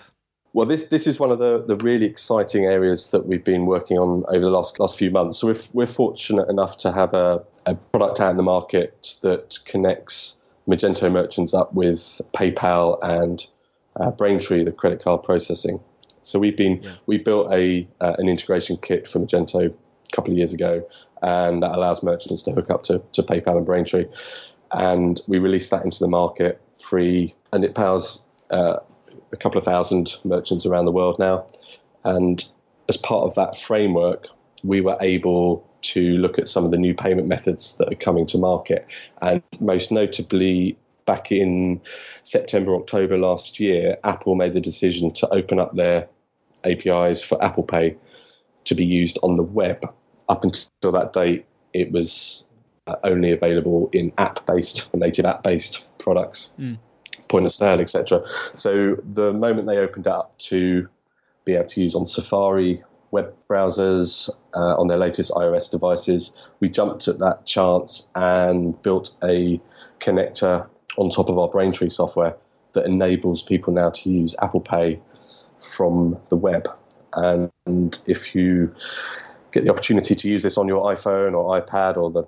Well, 0.53 0.65
this 0.65 0.87
this 0.87 1.05
is 1.05 1.19
one 1.19 1.31
of 1.31 1.39
the, 1.39 1.63
the 1.63 1.75
really 1.77 2.05
exciting 2.05 2.65
areas 2.65 3.11
that 3.11 3.27
we've 3.27 3.43
been 3.43 3.67
working 3.67 3.97
on 3.97 4.23
over 4.29 4.39
the 4.39 4.49
last 4.49 4.79
last 4.79 4.97
few 4.97 5.11
months. 5.11 5.39
So 5.39 5.47
we're 5.47 5.59
we're 5.73 5.91
fortunate 5.91 6.49
enough 6.49 6.77
to 6.77 6.91
have 6.91 7.13
a, 7.13 7.43
a 7.65 7.75
product 7.75 8.19
out 8.19 8.31
in 8.31 8.37
the 8.37 8.43
market 8.43 9.15
that 9.21 9.59
connects 9.65 10.41
Magento 10.67 11.11
merchants 11.11 11.53
up 11.53 11.73
with 11.73 12.21
PayPal 12.33 12.97
and 13.03 13.45
uh, 13.99 14.11
Braintree, 14.11 14.63
the 14.63 14.71
credit 14.71 15.03
card 15.03 15.23
processing. 15.23 15.79
So 16.21 16.39
we've 16.39 16.57
been 16.57 16.81
yeah. 16.81 16.95
we 17.05 17.17
built 17.17 17.53
a 17.53 17.87
uh, 18.01 18.15
an 18.17 18.27
integration 18.27 18.77
kit 18.77 19.07
for 19.07 19.19
Magento 19.19 19.71
a 19.71 20.15
couple 20.15 20.31
of 20.31 20.37
years 20.37 20.53
ago, 20.53 20.87
and 21.21 21.61
that 21.61 21.71
allows 21.71 22.01
merchants 22.01 22.41
to 22.43 22.51
hook 22.51 22.71
up 22.71 22.83
to, 22.83 23.01
to 23.13 23.21
PayPal 23.23 23.57
and 23.57 23.65
Braintree. 23.65 24.05
And 24.71 25.19
we 25.27 25.39
released 25.39 25.71
that 25.71 25.83
into 25.83 25.99
the 25.99 26.07
market 26.07 26.61
free, 26.75 27.35
and 27.53 27.63
it 27.63 27.75
powers 27.75 28.25
uh, 28.51 28.77
a 29.31 29.37
couple 29.37 29.57
of 29.57 29.63
thousand 29.63 30.15
merchants 30.23 30.65
around 30.65 30.85
the 30.85 30.91
world 30.91 31.19
now. 31.19 31.45
And 32.03 32.43
as 32.87 32.97
part 32.97 33.23
of 33.23 33.35
that 33.35 33.57
framework, 33.57 34.27
we 34.63 34.81
were 34.81 34.97
able 35.01 35.65
to 35.81 36.17
look 36.17 36.39
at 36.39 36.49
some 36.49 36.65
of 36.65 36.71
the 36.71 36.77
new 36.77 36.93
payment 36.93 37.27
methods 37.27 37.77
that 37.77 37.91
are 37.91 37.95
coming 37.95 38.25
to 38.27 38.37
market. 38.37 38.85
And 39.21 39.43
most 39.59 39.91
notably, 39.91 40.77
back 41.05 41.31
in 41.31 41.81
September, 42.23 42.75
October 42.75 43.17
last 43.17 43.59
year, 43.59 43.97
Apple 44.03 44.35
made 44.35 44.53
the 44.53 44.61
decision 44.61 45.11
to 45.13 45.29
open 45.33 45.59
up 45.59 45.73
their 45.73 46.07
APIs 46.65 47.23
for 47.23 47.41
Apple 47.43 47.63
Pay 47.63 47.95
to 48.65 48.75
be 48.75 48.85
used 48.85 49.17
on 49.23 49.35
the 49.35 49.43
web 49.43 49.83
up 50.29 50.43
until 50.43 50.91
that 50.91 51.11
date, 51.11 51.45
it 51.73 51.91
was 51.91 52.45
uh, 52.87 52.95
only 53.03 53.31
available 53.31 53.89
in 53.91 54.13
app-based, 54.17 54.93
native 54.93 55.25
app-based 55.25 55.97
products, 55.97 56.53
mm. 56.57 56.77
Point 57.29 57.45
of 57.45 57.53
sale, 57.53 57.79
etc. 57.79 58.21
So 58.53 58.95
the 59.03 59.31
moment 59.31 59.67
they 59.67 59.77
opened 59.77 60.07
it 60.07 60.11
up 60.11 60.37
to 60.39 60.89
be 61.45 61.53
able 61.53 61.67
to 61.67 61.81
use 61.81 61.95
on 61.95 62.05
Safari 62.07 62.83
web 63.11 63.33
browsers 63.49 64.29
uh, 64.55 64.75
on 64.75 64.87
their 64.87 64.97
latest 64.97 65.31
iOS 65.31 65.71
devices, 65.71 66.35
we 66.59 66.69
jumped 66.69 67.07
at 67.07 67.19
that 67.19 67.45
chance 67.45 68.07
and 68.15 68.79
built 68.81 69.15
a 69.23 69.59
connector 69.99 70.67
on 70.97 71.09
top 71.09 71.29
of 71.29 71.37
our 71.39 71.47
Braintree 71.47 71.89
software 71.89 72.35
that 72.73 72.85
enables 72.85 73.41
people 73.41 73.73
now 73.73 73.89
to 73.89 74.11
use 74.11 74.35
Apple 74.41 74.59
Pay 74.59 74.99
from 75.57 76.19
the 76.29 76.35
web. 76.35 76.67
And 77.13 77.97
if 78.05 78.35
you 78.35 78.73
get 79.51 79.63
the 79.63 79.71
opportunity 79.71 80.13
to 80.13 80.29
use 80.29 80.43
this 80.43 80.57
on 80.57 80.67
your 80.67 80.83
iPhone 80.85 81.33
or 81.33 81.59
iPad 81.59 81.97
or 81.97 82.11
the, 82.11 82.23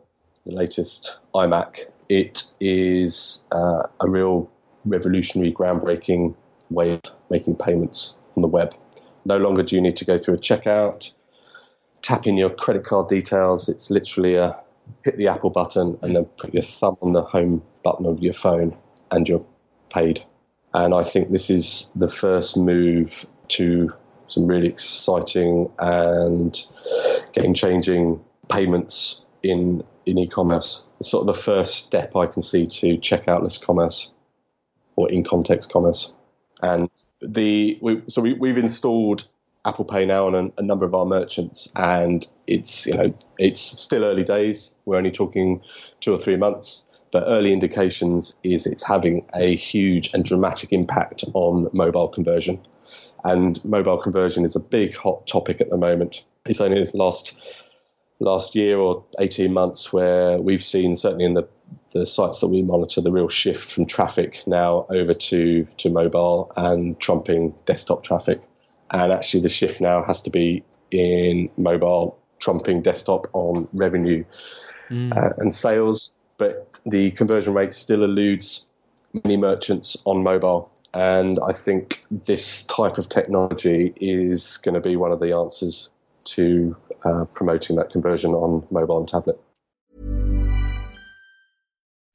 the 0.46 0.54
latest 0.54 1.20
iMac, 1.36 1.82
it 2.10 2.44
is 2.60 3.46
uh, 3.52 3.84
a 4.00 4.10
real 4.10 4.50
revolutionary, 4.86 5.52
groundbreaking 5.54 6.36
way 6.70 6.94
of 6.94 7.02
making 7.30 7.56
payments 7.56 8.20
on 8.36 8.42
the 8.42 8.48
web. 8.48 8.74
No 9.26 9.38
longer 9.38 9.64
do 9.64 9.76
you 9.76 9.82
need 9.82 9.96
to 9.98 10.06
go 10.06 10.18
through 10.18 10.36
a 10.36 10.40
checkout, 10.40 11.14
tap 12.02 12.26
in 12.26 12.38
your 12.38 12.50
credit 12.50 12.84
card 12.84 13.08
details. 13.08 13.70
It's 13.70 13.92
literally 13.92 14.36
a 14.36 14.58
hit 15.04 15.18
the 15.18 15.28
Apple 15.28 15.50
button 15.50 15.98
and 16.02 16.16
then 16.16 16.26
put 16.38 16.54
your 16.54 16.64
thumb 16.64 16.98
on 17.02 17.14
the 17.14 17.22
home 17.22 17.62
button 17.84 18.06
of 18.06 18.20
your 18.20 18.34
phone 18.34 18.76
and 19.12 19.28
you're 19.28 19.46
paid. 19.94 20.24
And 20.74 20.94
I 20.94 21.04
think 21.04 21.32
this 21.32 21.50
is 21.50 21.92
the 21.96 22.08
first 22.08 22.58
move 22.58 23.26
to 23.50 23.94
some 24.28 24.48
really 24.48 24.68
exciting 24.68 25.70
and 25.80 26.58
game 27.34 27.54
changing 27.54 28.24
payments 28.50 29.26
in, 29.44 29.84
in 30.06 30.18
e 30.18 30.28
commerce. 30.28 30.86
It's 31.00 31.12
sort 31.12 31.28
of 31.28 31.36
the 31.36 31.42
first 31.42 31.86
step 31.86 32.16
I 32.16 32.26
can 32.26 32.42
see 32.42 32.66
to 32.66 32.98
checkoutless 32.98 33.64
commerce 33.64 34.12
or 35.02 35.12
in 35.12 35.24
context 35.24 35.72
commerce. 35.72 36.14
And 36.62 36.90
the 37.22 37.78
we, 37.82 38.02
so 38.08 38.22
we, 38.22 38.34
we've 38.34 38.58
installed 38.58 39.24
Apple 39.66 39.86
Pay 39.86 40.06
now 40.06 40.28
on 40.28 40.36
a, 40.36 40.52
a, 40.58 40.64
number 40.64 40.86
of 40.86 40.94
our 40.94 41.06
merchants, 41.06 41.72
and 41.76 42.26
it's 42.48 42.86
you 42.86 42.96
know 42.96 43.14
it's 43.38 43.62
still 43.62 44.04
early 44.04 44.24
days. 44.24 44.76
We're 44.86 44.98
only 44.98 45.12
talking 45.12 45.62
two 46.00 46.14
or 46.14 46.18
three 46.18 46.38
months, 46.38 46.88
but 47.12 47.24
early 47.28 47.54
indications 47.54 48.38
is 48.44 48.66
it's 48.66 48.84
having 48.84 49.26
a 49.36 49.56
huge 49.56 50.14
and 50.14 50.24
dramatic 50.24 50.72
impact 50.72 51.24
on 51.34 51.70
mobile 51.74 52.08
conversion. 52.08 52.60
And 53.24 53.64
mobile 53.64 53.98
conversion 53.98 54.46
is 54.46 54.56
a 54.56 54.60
big 54.60 54.96
hot 54.96 55.28
topic 55.28 55.62
at 55.62 55.70
the 55.70 55.78
moment. 55.78 56.26
it's 56.48 56.62
only 56.62 56.90
last 56.94 57.40
last 58.20 58.56
year 58.56 58.78
or 58.78 59.04
18 59.20 59.52
months 59.52 59.92
where 59.92 60.40
we've 60.40 60.64
seen 60.64 60.96
certainly 60.96 61.26
in 61.26 61.34
the 61.34 61.48
the 61.92 62.06
sites 62.06 62.40
that 62.40 62.48
we 62.48 62.62
monitor 62.62 63.02
the 63.02 63.12
real 63.12 63.28
shift 63.28 63.72
from 63.72 63.86
traffic 63.86 64.44
now 64.48 64.86
over 64.90 65.14
to 65.14 65.66
to 65.78 65.90
mobile 65.90 66.52
and 66.56 67.00
trumping 67.00 67.54
desktop 67.66 68.04
traffic 68.04 68.42
and 68.92 69.12
actually 69.12 69.42
the 69.42 69.50
shift 69.50 69.82
now 69.82 70.04
has 70.04 70.22
to 70.22 70.30
be 70.30 70.64
in 70.92 71.50
mobile 71.58 72.18
trumping 72.40 72.82
desktop 72.82 73.28
on 73.34 73.68
revenue 73.74 74.24
mm. 74.90 75.16
uh, 75.16 75.34
and 75.38 75.54
sales 75.54 76.18
but 76.38 76.80
the 76.86 77.12
conversion 77.12 77.54
rate 77.54 77.74
still 77.74 78.04
eludes 78.04 78.72
many 79.24 79.38
merchants 79.38 79.98
on 80.06 80.24
mobile 80.24 80.72
and 80.94 81.40
I 81.48 81.54
think 81.54 82.04
this 82.10 82.64
type 82.64 82.98
of 82.98 83.08
technology 83.08 83.94
is 83.96 84.58
going 84.58 84.76
to 84.76 84.82
be 84.82 84.96
one 84.96 85.12
of 85.12 85.20
the 85.20 85.36
answers 85.36 85.90
to 86.24 86.76
uh, 87.06 87.26
promoting 87.26 87.78
that 87.78 87.90
conversion 87.90 88.32
on 88.32 88.68
mobile 88.70 89.00
and 89.00 89.08
tablet. 89.08 89.40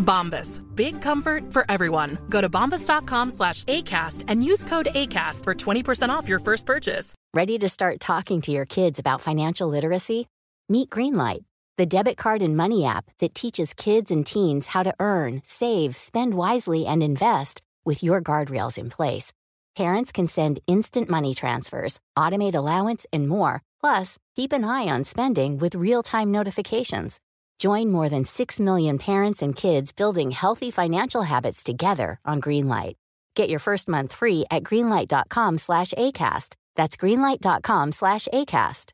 Bombas. 0.00 0.60
Big 0.74 1.00
comfort 1.00 1.52
for 1.52 1.64
everyone. 1.68 2.18
Go 2.28 2.40
to 2.40 2.48
bombas.com 2.48 3.30
slash 3.30 3.64
ACAST 3.64 4.24
and 4.28 4.44
use 4.44 4.64
code 4.64 4.88
ACAST 4.94 5.44
for 5.44 5.54
20% 5.54 6.08
off 6.08 6.28
your 6.28 6.40
first 6.40 6.66
purchase. 6.66 7.14
Ready 7.32 7.58
to 7.58 7.68
start 7.68 8.00
talking 8.00 8.40
to 8.42 8.50
your 8.50 8.66
kids 8.66 8.98
about 8.98 9.20
financial 9.20 9.68
literacy? 9.68 10.26
Meet 10.68 10.90
Greenlight, 10.90 11.44
the 11.76 11.86
debit 11.86 12.16
card 12.16 12.42
and 12.42 12.56
money 12.56 12.84
app 12.84 13.04
that 13.20 13.34
teaches 13.34 13.74
kids 13.74 14.10
and 14.10 14.26
teens 14.26 14.68
how 14.68 14.82
to 14.82 14.94
earn, 15.00 15.42
save, 15.44 15.96
spend 15.96 16.34
wisely, 16.34 16.86
and 16.86 17.02
invest 17.02 17.62
with 17.84 18.02
your 18.02 18.20
guardrails 18.20 18.78
in 18.78 18.90
place. 18.90 19.32
Parents 19.76 20.12
can 20.12 20.26
send 20.26 20.60
instant 20.66 21.08
money 21.08 21.34
transfers, 21.34 22.00
automate 22.18 22.54
allowance, 22.54 23.06
and 23.12 23.28
more. 23.28 23.62
Plus, 23.80 24.18
keep 24.36 24.52
an 24.52 24.64
eye 24.64 24.88
on 24.88 25.04
spending 25.04 25.58
with 25.58 25.74
real 25.74 26.02
time 26.02 26.30
notifications. 26.30 27.18
Join 27.60 27.92
more 27.92 28.08
than 28.08 28.24
6 28.24 28.58
million 28.58 28.98
parents 28.98 29.42
and 29.42 29.54
kids 29.54 29.92
building 29.92 30.30
healthy 30.30 30.70
financial 30.70 31.24
habits 31.24 31.62
together 31.62 32.18
on 32.24 32.40
Greenlight. 32.40 32.94
Get 33.34 33.50
your 33.50 33.58
first 33.58 33.86
month 33.86 34.14
free 34.14 34.46
at 34.50 34.62
greenlight.com 34.64 35.58
slash 35.58 35.92
ACAST. 35.92 36.56
That's 36.74 36.96
greenlight.com 36.96 37.92
slash 37.92 38.28
ACAST. 38.32 38.92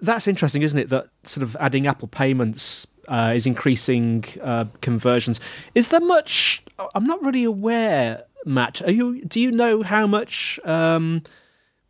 That's 0.00 0.26
interesting, 0.26 0.62
isn't 0.62 0.78
it? 0.78 0.88
That 0.88 1.06
sort 1.22 1.44
of 1.44 1.56
adding 1.60 1.86
Apple 1.86 2.08
payments 2.08 2.88
uh, 3.06 3.32
is 3.34 3.46
increasing 3.46 4.24
uh, 4.42 4.66
conversions. 4.80 5.40
Is 5.76 5.88
there 5.88 6.00
much? 6.00 6.64
I'm 6.96 7.06
not 7.06 7.24
really 7.24 7.44
aware, 7.44 8.24
Matt. 8.44 8.82
Are 8.82 8.90
you? 8.90 9.24
Do 9.24 9.40
you 9.40 9.52
know 9.52 9.82
how 9.82 10.06
much? 10.06 10.58
Um, 10.64 11.22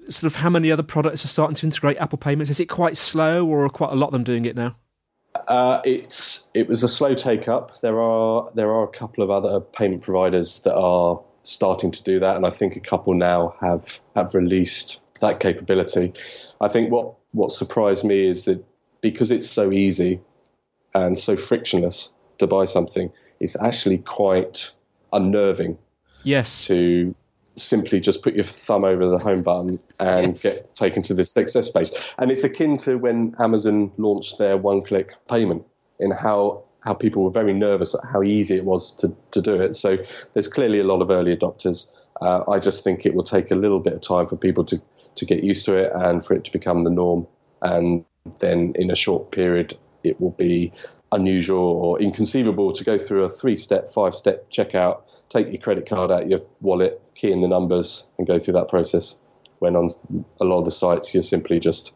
sort 0.08 0.24
of 0.24 0.36
how 0.36 0.50
many 0.50 0.70
other 0.70 0.82
products 0.82 1.24
are 1.24 1.28
starting 1.28 1.54
to 1.56 1.66
integrate 1.66 1.96
Apple 1.98 2.18
Payments? 2.18 2.50
Is 2.50 2.60
it 2.60 2.66
quite 2.66 2.96
slow, 2.96 3.46
or 3.46 3.64
are 3.64 3.68
quite 3.68 3.92
a 3.92 3.96
lot 3.96 4.08
of 4.08 4.12
them 4.12 4.24
doing 4.24 4.44
it 4.44 4.56
now? 4.56 4.76
Uh, 5.48 5.82
it's 5.84 6.50
it 6.54 6.68
was 6.68 6.82
a 6.82 6.88
slow 6.88 7.14
take 7.14 7.48
up. 7.48 7.80
There 7.80 8.00
are 8.00 8.50
there 8.54 8.70
are 8.70 8.84
a 8.84 8.88
couple 8.88 9.22
of 9.22 9.30
other 9.30 9.60
payment 9.60 10.02
providers 10.02 10.62
that 10.62 10.74
are 10.74 11.22
starting 11.42 11.90
to 11.90 12.02
do 12.02 12.20
that, 12.20 12.36
and 12.36 12.46
I 12.46 12.50
think 12.50 12.76
a 12.76 12.80
couple 12.80 13.14
now 13.14 13.54
have 13.60 14.00
have 14.14 14.34
released 14.34 15.00
that 15.20 15.40
capability. 15.40 16.12
I 16.60 16.68
think 16.68 16.90
what 16.90 17.14
what 17.32 17.52
surprised 17.52 18.04
me 18.04 18.26
is 18.26 18.44
that 18.46 18.64
because 19.00 19.30
it's 19.30 19.48
so 19.48 19.70
easy 19.72 20.20
and 20.94 21.18
so 21.18 21.36
frictionless 21.36 22.12
to 22.38 22.46
buy 22.46 22.64
something, 22.64 23.12
it's 23.40 23.60
actually 23.60 23.98
quite 23.98 24.70
unnerving. 25.12 25.78
Yes. 26.22 26.64
To 26.66 27.14
simply 27.56 28.00
just 28.00 28.22
put 28.22 28.34
your 28.34 28.44
thumb 28.44 28.84
over 28.84 29.06
the 29.08 29.18
home 29.18 29.42
button 29.42 29.78
and 29.98 30.28
yes. 30.28 30.42
get 30.42 30.74
taken 30.74 31.02
to 31.04 31.14
this 31.14 31.30
success 31.30 31.70
page. 31.70 31.90
And 32.18 32.30
it's 32.30 32.44
akin 32.44 32.76
to 32.78 32.96
when 32.96 33.34
Amazon 33.38 33.90
launched 33.96 34.38
their 34.38 34.56
one 34.56 34.82
click 34.82 35.14
payment 35.28 35.64
in 35.98 36.10
how 36.10 36.62
how 36.86 36.94
people 36.94 37.24
were 37.24 37.30
very 37.30 37.52
nervous 37.52 37.94
at 37.94 38.00
how 38.04 38.22
easy 38.22 38.56
it 38.56 38.64
was 38.64 38.94
to, 38.94 39.14
to 39.32 39.42
do 39.42 39.60
it. 39.60 39.74
So 39.74 39.98
there's 40.34 40.46
clearly 40.46 40.78
a 40.78 40.84
lot 40.84 41.02
of 41.02 41.10
early 41.10 41.36
adopters. 41.36 41.90
Uh, 42.20 42.48
I 42.48 42.60
just 42.60 42.84
think 42.84 43.04
it 43.04 43.14
will 43.14 43.24
take 43.24 43.50
a 43.50 43.56
little 43.56 43.80
bit 43.80 43.94
of 43.94 44.02
time 44.02 44.26
for 44.26 44.36
people 44.36 44.64
to, 44.66 44.80
to 45.16 45.24
get 45.24 45.42
used 45.42 45.64
to 45.66 45.74
it 45.74 45.90
and 45.96 46.24
for 46.24 46.34
it 46.34 46.44
to 46.44 46.52
become 46.52 46.84
the 46.84 46.90
norm. 46.90 47.26
And 47.60 48.04
then 48.38 48.72
in 48.76 48.92
a 48.92 48.94
short 48.94 49.32
period, 49.32 49.76
it 50.04 50.20
will 50.20 50.30
be 50.30 50.72
unusual 51.12 51.58
or 51.58 52.00
inconceivable 52.00 52.72
to 52.72 52.84
go 52.84 52.98
through 52.98 53.24
a 53.24 53.28
three 53.28 53.56
step, 53.56 53.88
five 53.88 54.14
step 54.14 54.50
checkout, 54.50 55.02
take 55.28 55.52
your 55.52 55.60
credit 55.60 55.88
card 55.88 56.10
out 56.10 56.28
your 56.28 56.40
wallet, 56.60 57.00
key 57.14 57.32
in 57.32 57.40
the 57.40 57.48
numbers, 57.48 58.10
and 58.18 58.26
go 58.26 58.38
through 58.38 58.54
that 58.54 58.68
process. 58.68 59.20
When 59.58 59.76
on 59.76 59.90
a 60.40 60.44
lot 60.44 60.58
of 60.58 60.64
the 60.64 60.70
sites, 60.70 61.14
you're 61.14 61.22
simply 61.22 61.60
just 61.60 61.94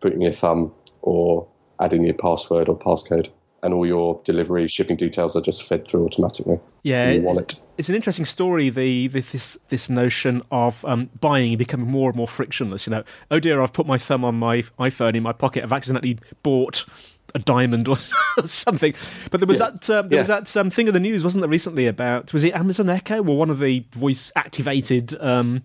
putting 0.00 0.22
your 0.22 0.32
thumb 0.32 0.72
or 1.02 1.46
adding 1.80 2.04
your 2.04 2.14
password 2.14 2.68
or 2.68 2.78
passcode. 2.78 3.28
And 3.62 3.74
all 3.74 3.86
your 3.86 4.18
delivery 4.24 4.66
shipping 4.68 4.96
details 4.96 5.36
are 5.36 5.42
just 5.42 5.62
fed 5.62 5.86
through 5.86 6.06
automatically. 6.06 6.58
Yeah, 6.82 7.10
it's, 7.10 7.62
it's, 7.76 7.88
an 7.90 7.94
interesting 7.94 8.24
story. 8.24 8.70
The, 8.70 9.08
this 9.08 9.58
this 9.68 9.90
notion 9.90 10.40
of 10.50 10.82
um, 10.86 11.10
buying 11.20 11.58
becoming 11.58 11.86
more 11.86 12.08
and 12.08 12.16
more 12.16 12.26
frictionless. 12.26 12.86
You 12.86 12.92
know, 12.92 13.04
oh 13.30 13.38
dear, 13.38 13.60
I've 13.60 13.74
put 13.74 13.86
my 13.86 13.98
thumb 13.98 14.24
on 14.24 14.36
my 14.36 14.62
iPhone 14.78 15.14
in 15.14 15.22
my 15.22 15.34
pocket. 15.34 15.62
I've 15.62 15.74
accidentally 15.74 16.16
bought 16.42 16.86
a 17.34 17.38
diamond 17.38 17.88
or 17.88 17.96
something. 18.44 18.94
But 19.30 19.40
there 19.40 19.46
was 19.46 19.60
yeah. 19.60 19.70
that 19.70 19.90
um, 19.90 20.08
there 20.08 20.18
yes. 20.18 20.28
was 20.28 20.52
that 20.52 20.60
um, 20.60 20.70
thing 20.70 20.88
in 20.88 20.94
the 20.94 21.00
news, 21.00 21.24
wasn't 21.24 21.42
there, 21.42 21.48
recently 21.48 21.86
about 21.86 22.32
was 22.32 22.44
it 22.44 22.54
Amazon 22.54 22.88
Echo 22.88 23.18
or 23.18 23.36
one 23.36 23.50
of 23.50 23.58
the 23.58 23.84
voice 23.92 24.32
activated 24.36 25.20
um, 25.20 25.62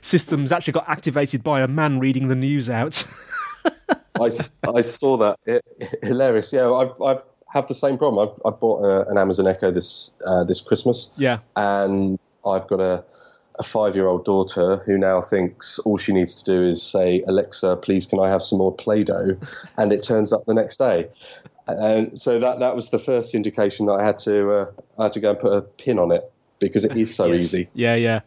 systems 0.00 0.52
actually 0.52 0.72
got 0.72 0.88
activated 0.88 1.42
by 1.42 1.60
a 1.60 1.68
man 1.68 1.98
reading 1.98 2.28
the 2.28 2.34
news 2.34 2.68
out. 2.70 3.04
I, 4.20 4.30
I 4.74 4.80
saw 4.80 5.16
that 5.18 5.38
it, 5.46 5.64
hilarious. 6.02 6.52
Yeah, 6.52 6.72
I've 6.72 7.00
I've 7.00 7.22
have 7.52 7.66
the 7.66 7.74
same 7.74 7.96
problem. 7.96 8.28
I've, 8.28 8.52
I've 8.52 8.60
bought 8.60 8.84
a, 8.84 9.08
an 9.08 9.18
Amazon 9.18 9.46
Echo 9.46 9.70
this 9.70 10.14
uh, 10.24 10.44
this 10.44 10.60
Christmas. 10.60 11.10
Yeah, 11.16 11.38
and 11.56 12.18
I've 12.44 12.66
got 12.66 12.80
a 12.80 13.04
a 13.58 13.62
five 13.62 13.96
year 13.96 14.06
old 14.06 14.24
daughter 14.24 14.82
who 14.86 14.96
now 14.96 15.20
thinks 15.20 15.78
all 15.80 15.96
she 15.96 16.12
needs 16.12 16.42
to 16.42 16.44
do 16.44 16.62
is 16.62 16.82
say, 16.82 17.22
Alexa, 17.26 17.76
please, 17.76 18.06
can 18.06 18.20
I 18.20 18.28
have 18.28 18.42
some 18.42 18.58
more 18.58 18.74
Play 18.74 19.04
Doh? 19.04 19.36
And 19.76 19.92
it 19.92 20.02
turns 20.02 20.32
up 20.32 20.44
the 20.46 20.54
next 20.54 20.76
day. 20.76 21.08
And 21.66 22.20
so 22.20 22.38
that, 22.38 22.60
that 22.60 22.74
was 22.74 22.90
the 22.90 22.98
first 22.98 23.34
indication 23.34 23.86
that 23.86 23.92
I 23.94 24.04
had 24.04 24.18
to 24.20 24.50
uh, 24.50 24.70
I 24.98 25.04
had 25.04 25.12
to 25.12 25.20
go 25.20 25.30
and 25.30 25.38
put 25.38 25.52
a 25.52 25.62
pin 25.62 25.98
on 25.98 26.10
it 26.10 26.30
because 26.58 26.84
it 26.84 26.96
is 26.96 27.14
so 27.14 27.26
yes. 27.32 27.44
easy. 27.44 27.68
Yeah, 27.74 27.94
yeah. 27.94 28.20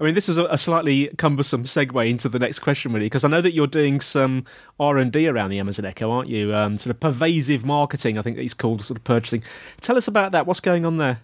I 0.00 0.04
mean, 0.04 0.14
this 0.14 0.28
is 0.28 0.38
a, 0.38 0.56
slightly 0.56 1.08
cumbersome 1.18 1.64
segue 1.64 2.08
into 2.08 2.30
the 2.30 2.38
next 2.38 2.60
question, 2.60 2.92
really, 2.92 3.06
because 3.06 3.24
I 3.24 3.28
know 3.28 3.42
that 3.42 3.52
you're 3.52 3.66
doing 3.66 4.00
some 4.00 4.46
R 4.80 4.96
and 4.96 5.12
D 5.12 5.28
around 5.28 5.50
the 5.50 5.58
Amazon 5.58 5.84
Echo, 5.84 6.10
aren't 6.10 6.30
you? 6.30 6.54
Um, 6.54 6.78
sort 6.78 6.94
of 6.94 7.00
pervasive 7.00 7.64
marketing, 7.64 8.18
I 8.18 8.22
think 8.22 8.38
it's 8.38 8.54
called, 8.54 8.82
sort 8.84 8.98
of 8.98 9.04
purchasing. 9.04 9.44
Tell 9.82 9.98
us 9.98 10.08
about 10.08 10.32
that. 10.32 10.46
What's 10.46 10.60
going 10.60 10.86
on 10.86 10.96
there? 10.96 11.20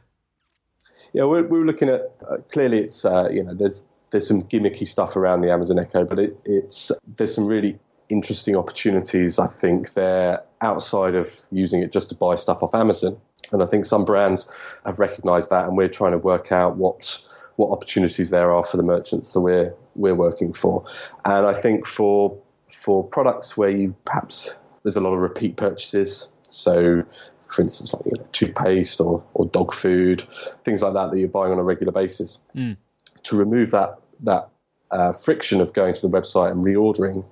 Yeah, 1.13 1.25
we're, 1.25 1.47
we're 1.47 1.65
looking 1.65 1.89
at 1.89 2.23
uh, 2.29 2.39
clearly 2.51 2.79
it's 2.79 3.05
uh, 3.05 3.29
you 3.31 3.43
know 3.43 3.55
there's 3.55 3.89
there's 4.11 4.27
some 4.27 4.43
gimmicky 4.43 4.87
stuff 4.87 5.17
around 5.17 5.41
the 5.41 5.51
Amazon 5.51 5.79
Echo, 5.79 6.05
but 6.05 6.19
it, 6.19 6.39
it's 6.45 6.93
there's 7.17 7.35
some 7.35 7.47
really 7.47 7.79
interesting 8.09 8.57
opportunities. 8.57 9.39
I 9.39 9.47
think 9.47 9.95
there 9.95 10.43
outside 10.61 11.15
of 11.15 11.47
using 11.51 11.83
it 11.83 11.93
just 11.93 12.09
to 12.11 12.15
buy 12.15 12.37
stuff 12.37 12.63
off 12.63 12.75
Amazon, 12.75 13.19
and 13.53 13.63
I 13.63 13.67
think 13.67 13.85
some 13.85 14.05
brands 14.05 14.53
have 14.85 14.99
recognised 14.99 15.51
that, 15.51 15.67
and 15.67 15.77
we're 15.77 15.89
trying 15.89 16.13
to 16.13 16.19
work 16.19 16.53
out 16.53 16.77
what 16.77 17.19
what 17.57 17.71
opportunities 17.71 18.31
there 18.31 18.53
are 18.53 18.65
for 18.65 18.77
the 18.77 18.83
merchants 18.83 19.33
that 19.33 19.41
we're 19.41 19.75
we're 19.95 20.15
working 20.15 20.53
for. 20.53 20.85
And 21.25 21.47
I 21.47 21.53
think 21.53 21.87
for 21.87 22.39
for 22.69 23.05
products 23.05 23.57
where 23.57 23.71
you 23.71 23.95
perhaps 24.05 24.57
there's 24.83 24.97
a 24.97 25.01
lot 25.01 25.13
of 25.15 25.21
repeat 25.21 25.57
purchases, 25.57 26.31
So, 26.49 27.05
for 27.53 27.63
instance, 27.63 27.93
like 27.93 28.05
you 28.07 28.13
know, 28.17 28.27
toothpaste 28.33 29.01
or, 29.01 29.23
or 29.35 29.47
dog 29.47 29.75
food, 29.75 30.23
things 30.65 30.83
like 30.83 30.95
that 30.95 31.11
that 31.11 31.19
you're 31.19 31.29
buying 31.29 31.53
on 31.53 31.59
a 31.59 31.65
regular 31.65 31.93
basis. 31.93 32.41
Mm. 32.57 32.77
To 33.25 33.37
remove 33.37 33.71
that 33.73 33.99
that 34.21 34.49
uh, 34.91 35.13
friction 35.13 35.61
of 35.61 35.73
going 35.73 35.95
to 35.95 36.01
the 36.03 36.09
website 36.09 36.51
and 36.51 36.65
reordering 36.65 37.25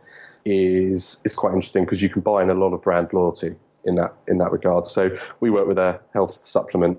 is 0.45 1.21
is 1.25 1.35
quite 1.35 1.55
interesting 1.55 1.85
because 1.85 2.03
you 2.03 2.09
can 2.09 2.23
buy 2.23 2.43
in 2.43 2.51
a 2.51 2.55
lot 2.55 2.73
of 2.73 2.83
brand 2.83 3.13
loyalty 3.13 3.55
in 3.85 3.97
that 3.97 4.15
in 4.29 4.37
that 4.39 4.53
regard. 4.53 4.87
So 4.87 5.15
we 5.41 5.51
work 5.51 5.67
with 5.67 5.79
a 5.79 6.01
health 6.13 6.33
supplement 6.33 6.99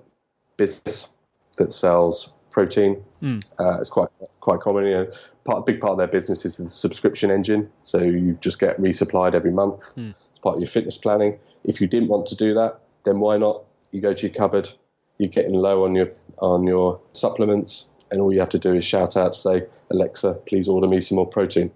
business 0.57 1.09
that 1.57 1.71
sells 1.71 2.33
protein. 2.51 3.03
Mm. 3.21 3.43
Uh, 3.59 3.79
it's 3.79 3.89
quite 3.89 4.09
quite 4.39 4.59
common. 4.59 4.85
You 4.85 4.91
know, 4.91 5.07
part 5.43 5.59
a 5.59 5.71
big 5.71 5.79
part 5.79 5.91
of 5.91 5.97
their 5.97 6.07
business 6.07 6.45
is 6.45 6.57
the 6.57 6.65
subscription 6.65 7.31
engine. 7.31 7.69
So 7.81 7.99
you 7.99 8.37
just 8.41 8.59
get 8.59 8.79
resupplied 8.79 9.33
every 9.33 9.51
month. 9.51 9.95
Mm. 9.95 10.13
It's 10.31 10.39
part 10.39 10.55
of 10.55 10.61
your 10.61 10.69
fitness 10.69 10.97
planning. 10.97 11.39
If 11.63 11.81
you 11.81 11.87
didn't 11.87 12.09
want 12.09 12.27
to 12.27 12.35
do 12.35 12.53
that, 12.55 12.79
then 13.03 13.19
why 13.19 13.37
not? 13.37 13.63
You 13.91 14.01
go 14.01 14.13
to 14.13 14.27
your 14.27 14.33
cupboard. 14.33 14.69
You're 15.17 15.29
getting 15.29 15.53
low 15.53 15.83
on 15.83 15.95
your 15.95 16.11
on 16.37 16.65
your 16.65 16.99
supplements, 17.13 17.89
and 18.09 18.21
all 18.21 18.33
you 18.33 18.39
have 18.39 18.49
to 18.49 18.59
do 18.59 18.73
is 18.73 18.83
shout 18.83 19.15
out, 19.15 19.35
say, 19.35 19.65
Alexa, 19.91 20.33
please 20.47 20.67
order 20.67 20.87
me 20.87 20.99
some 21.01 21.17
more 21.17 21.27
protein, 21.27 21.71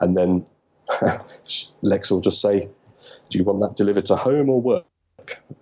and 0.00 0.16
then 0.16 0.46
Alexa 1.82 2.14
will 2.14 2.20
just 2.20 2.40
say, 2.40 2.68
do 3.30 3.38
you 3.38 3.44
want 3.44 3.60
that 3.62 3.76
delivered 3.76 4.06
to 4.06 4.16
home 4.16 4.48
or 4.48 4.60
work? 4.60 4.84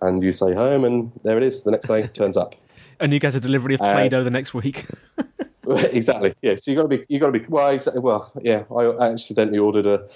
And 0.01 0.23
you 0.23 0.33
say 0.33 0.55
home, 0.55 0.85
and 0.85 1.13
there 1.25 1.37
it 1.37 1.43
is. 1.43 1.65
The 1.65 1.71
next 1.71 1.87
day 1.87 2.07
turns 2.15 2.37
up. 2.37 2.55
And 3.01 3.13
you 3.13 3.19
get 3.19 3.35
a 3.35 3.41
delivery 3.41 3.75
of 3.75 3.81
Uh, 3.81 3.95
Play-Doh 3.95 4.25
the 4.25 4.31
next 4.31 4.55
week. 4.55 4.87
exactly. 5.69 6.35
Yeah. 6.43 6.57
So 6.57 6.71
you 6.71 6.77
got 6.77 6.83
to 6.83 6.89
be. 6.89 7.05
You 7.09 7.19
got 7.19 7.33
to 7.33 7.39
be. 7.39 7.45
Well, 7.49 7.69
exactly. 7.69 8.01
Well, 8.01 8.31
yeah. 8.43 8.65
I 8.77 9.11
accidentally 9.11 9.59
ordered 9.59 9.87
a 9.87 10.07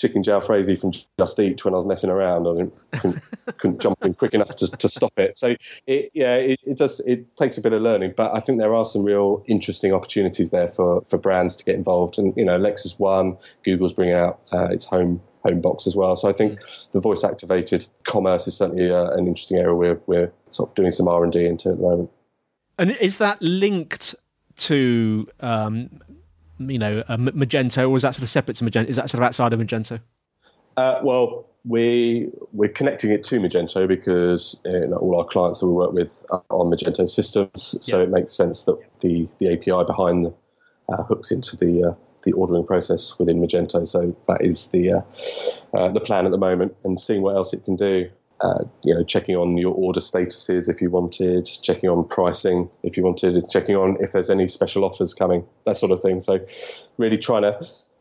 chicken 0.00 0.22
jalfrezi 0.22 0.80
from 0.80 0.92
Just 1.18 1.38
Eat 1.38 1.64
when 1.64 1.74
I 1.74 1.76
was 1.76 1.86
messing 1.86 2.10
around. 2.10 2.46
I 2.46 2.54
didn't, 2.54 2.74
couldn't, 2.92 3.22
couldn't 3.58 3.80
jump 3.80 4.04
in 4.04 4.14
quick 4.14 4.34
enough 4.34 4.56
to, 4.56 4.68
to 4.68 4.88
stop 4.88 5.18
it. 5.18 5.36
So 5.36 5.56
it, 5.86 6.10
yeah, 6.14 6.34
it, 6.36 6.60
it 6.64 6.78
does. 6.78 7.00
It 7.00 7.36
takes 7.36 7.58
a 7.58 7.60
bit 7.60 7.72
of 7.72 7.82
learning, 7.82 8.14
but 8.16 8.34
I 8.34 8.40
think 8.40 8.58
there 8.58 8.74
are 8.74 8.84
some 8.84 9.04
real 9.04 9.44
interesting 9.46 9.92
opportunities 9.92 10.50
there 10.50 10.68
for 10.68 11.02
for 11.02 11.18
brands 11.18 11.56
to 11.56 11.64
get 11.64 11.74
involved. 11.74 12.18
And 12.18 12.34
you 12.36 12.44
know, 12.44 12.58
Lexus 12.58 12.98
One, 12.98 13.36
Google's 13.64 13.92
bringing 13.92 14.14
out 14.14 14.40
uh, 14.52 14.68
its 14.70 14.84
home 14.84 15.20
home 15.44 15.60
box 15.60 15.86
as 15.86 15.96
well. 15.96 16.16
So 16.16 16.28
I 16.28 16.32
think 16.32 16.60
the 16.92 17.00
voice 17.00 17.24
activated 17.24 17.86
commerce 18.04 18.46
is 18.46 18.56
certainly 18.56 18.90
uh, 18.90 19.10
an 19.10 19.26
interesting 19.26 19.58
area 19.58 19.74
we're 19.74 20.00
we're 20.06 20.32
sort 20.50 20.70
of 20.70 20.74
doing 20.74 20.92
some 20.92 21.08
R 21.08 21.22
and 21.24 21.32
D 21.32 21.46
into 21.46 21.70
at 21.70 21.76
the 21.76 21.82
moment. 21.82 22.10
And 22.78 22.92
is 22.92 23.18
that 23.18 23.42
linked 23.42 24.14
to, 24.56 25.28
um, 25.40 25.90
you 26.60 26.78
know, 26.78 27.02
uh, 27.08 27.16
Magento, 27.16 27.88
or 27.88 27.96
is 27.96 28.02
that 28.02 28.14
sort 28.14 28.22
of 28.22 28.28
separate 28.28 28.56
to 28.58 28.64
Magento? 28.64 28.86
Is 28.86 28.96
that 28.96 29.08
sort 29.10 29.20
of 29.20 29.26
outside 29.26 29.52
of 29.52 29.60
Magento? 29.60 30.00
Uh, 30.76 31.00
well, 31.02 31.46
we 31.64 32.30
we're 32.52 32.68
connecting 32.70 33.10
it 33.10 33.22
to 33.24 33.38
Magento 33.40 33.86
because 33.86 34.60
you 34.64 34.86
know, 34.88 34.96
all 34.96 35.18
our 35.18 35.26
clients 35.26 35.60
that 35.60 35.66
we 35.66 35.72
work 35.72 35.92
with 35.92 36.24
are 36.30 36.42
on 36.50 36.70
Magento 36.70 37.08
systems, 37.08 37.76
so 37.80 37.98
Yeah. 37.98 38.04
it 38.04 38.10
makes 38.10 38.32
sense 38.32 38.64
that 38.64 38.78
the 39.00 39.28
the 39.38 39.52
API 39.52 39.84
behind 39.84 40.26
the, 40.26 40.34
uh, 40.92 41.02
hooks 41.04 41.30
into 41.30 41.56
the 41.56 41.90
uh, 41.90 41.94
the 42.24 42.32
ordering 42.32 42.66
process 42.66 43.18
within 43.18 43.40
Magento. 43.40 43.86
So 43.86 44.14
that 44.28 44.42
is 44.42 44.68
the 44.68 44.92
uh, 44.92 45.00
uh, 45.74 45.88
the 45.88 46.00
plan 46.00 46.24
at 46.26 46.30
the 46.32 46.38
moment, 46.38 46.76
and 46.84 47.00
seeing 47.00 47.22
what 47.22 47.36
else 47.36 47.52
it 47.52 47.64
can 47.64 47.76
do. 47.76 48.08
Uh, 48.42 48.64
you 48.82 48.94
know, 48.94 49.04
checking 49.04 49.36
on 49.36 49.58
your 49.58 49.74
order 49.74 50.00
statuses 50.00 50.68
if 50.68 50.80
you 50.80 50.88
wanted, 50.88 51.44
checking 51.62 51.90
on 51.90 52.02
pricing 52.08 52.70
if 52.82 52.96
you 52.96 53.02
wanted, 53.02 53.44
checking 53.50 53.76
on 53.76 53.98
if 54.00 54.12
there's 54.12 54.30
any 54.30 54.48
special 54.48 54.82
offers 54.82 55.12
coming, 55.12 55.44
that 55.66 55.76
sort 55.76 55.92
of 55.92 56.00
thing. 56.00 56.20
So, 56.20 56.38
really 56.96 57.18
trying 57.18 57.42
to 57.42 57.60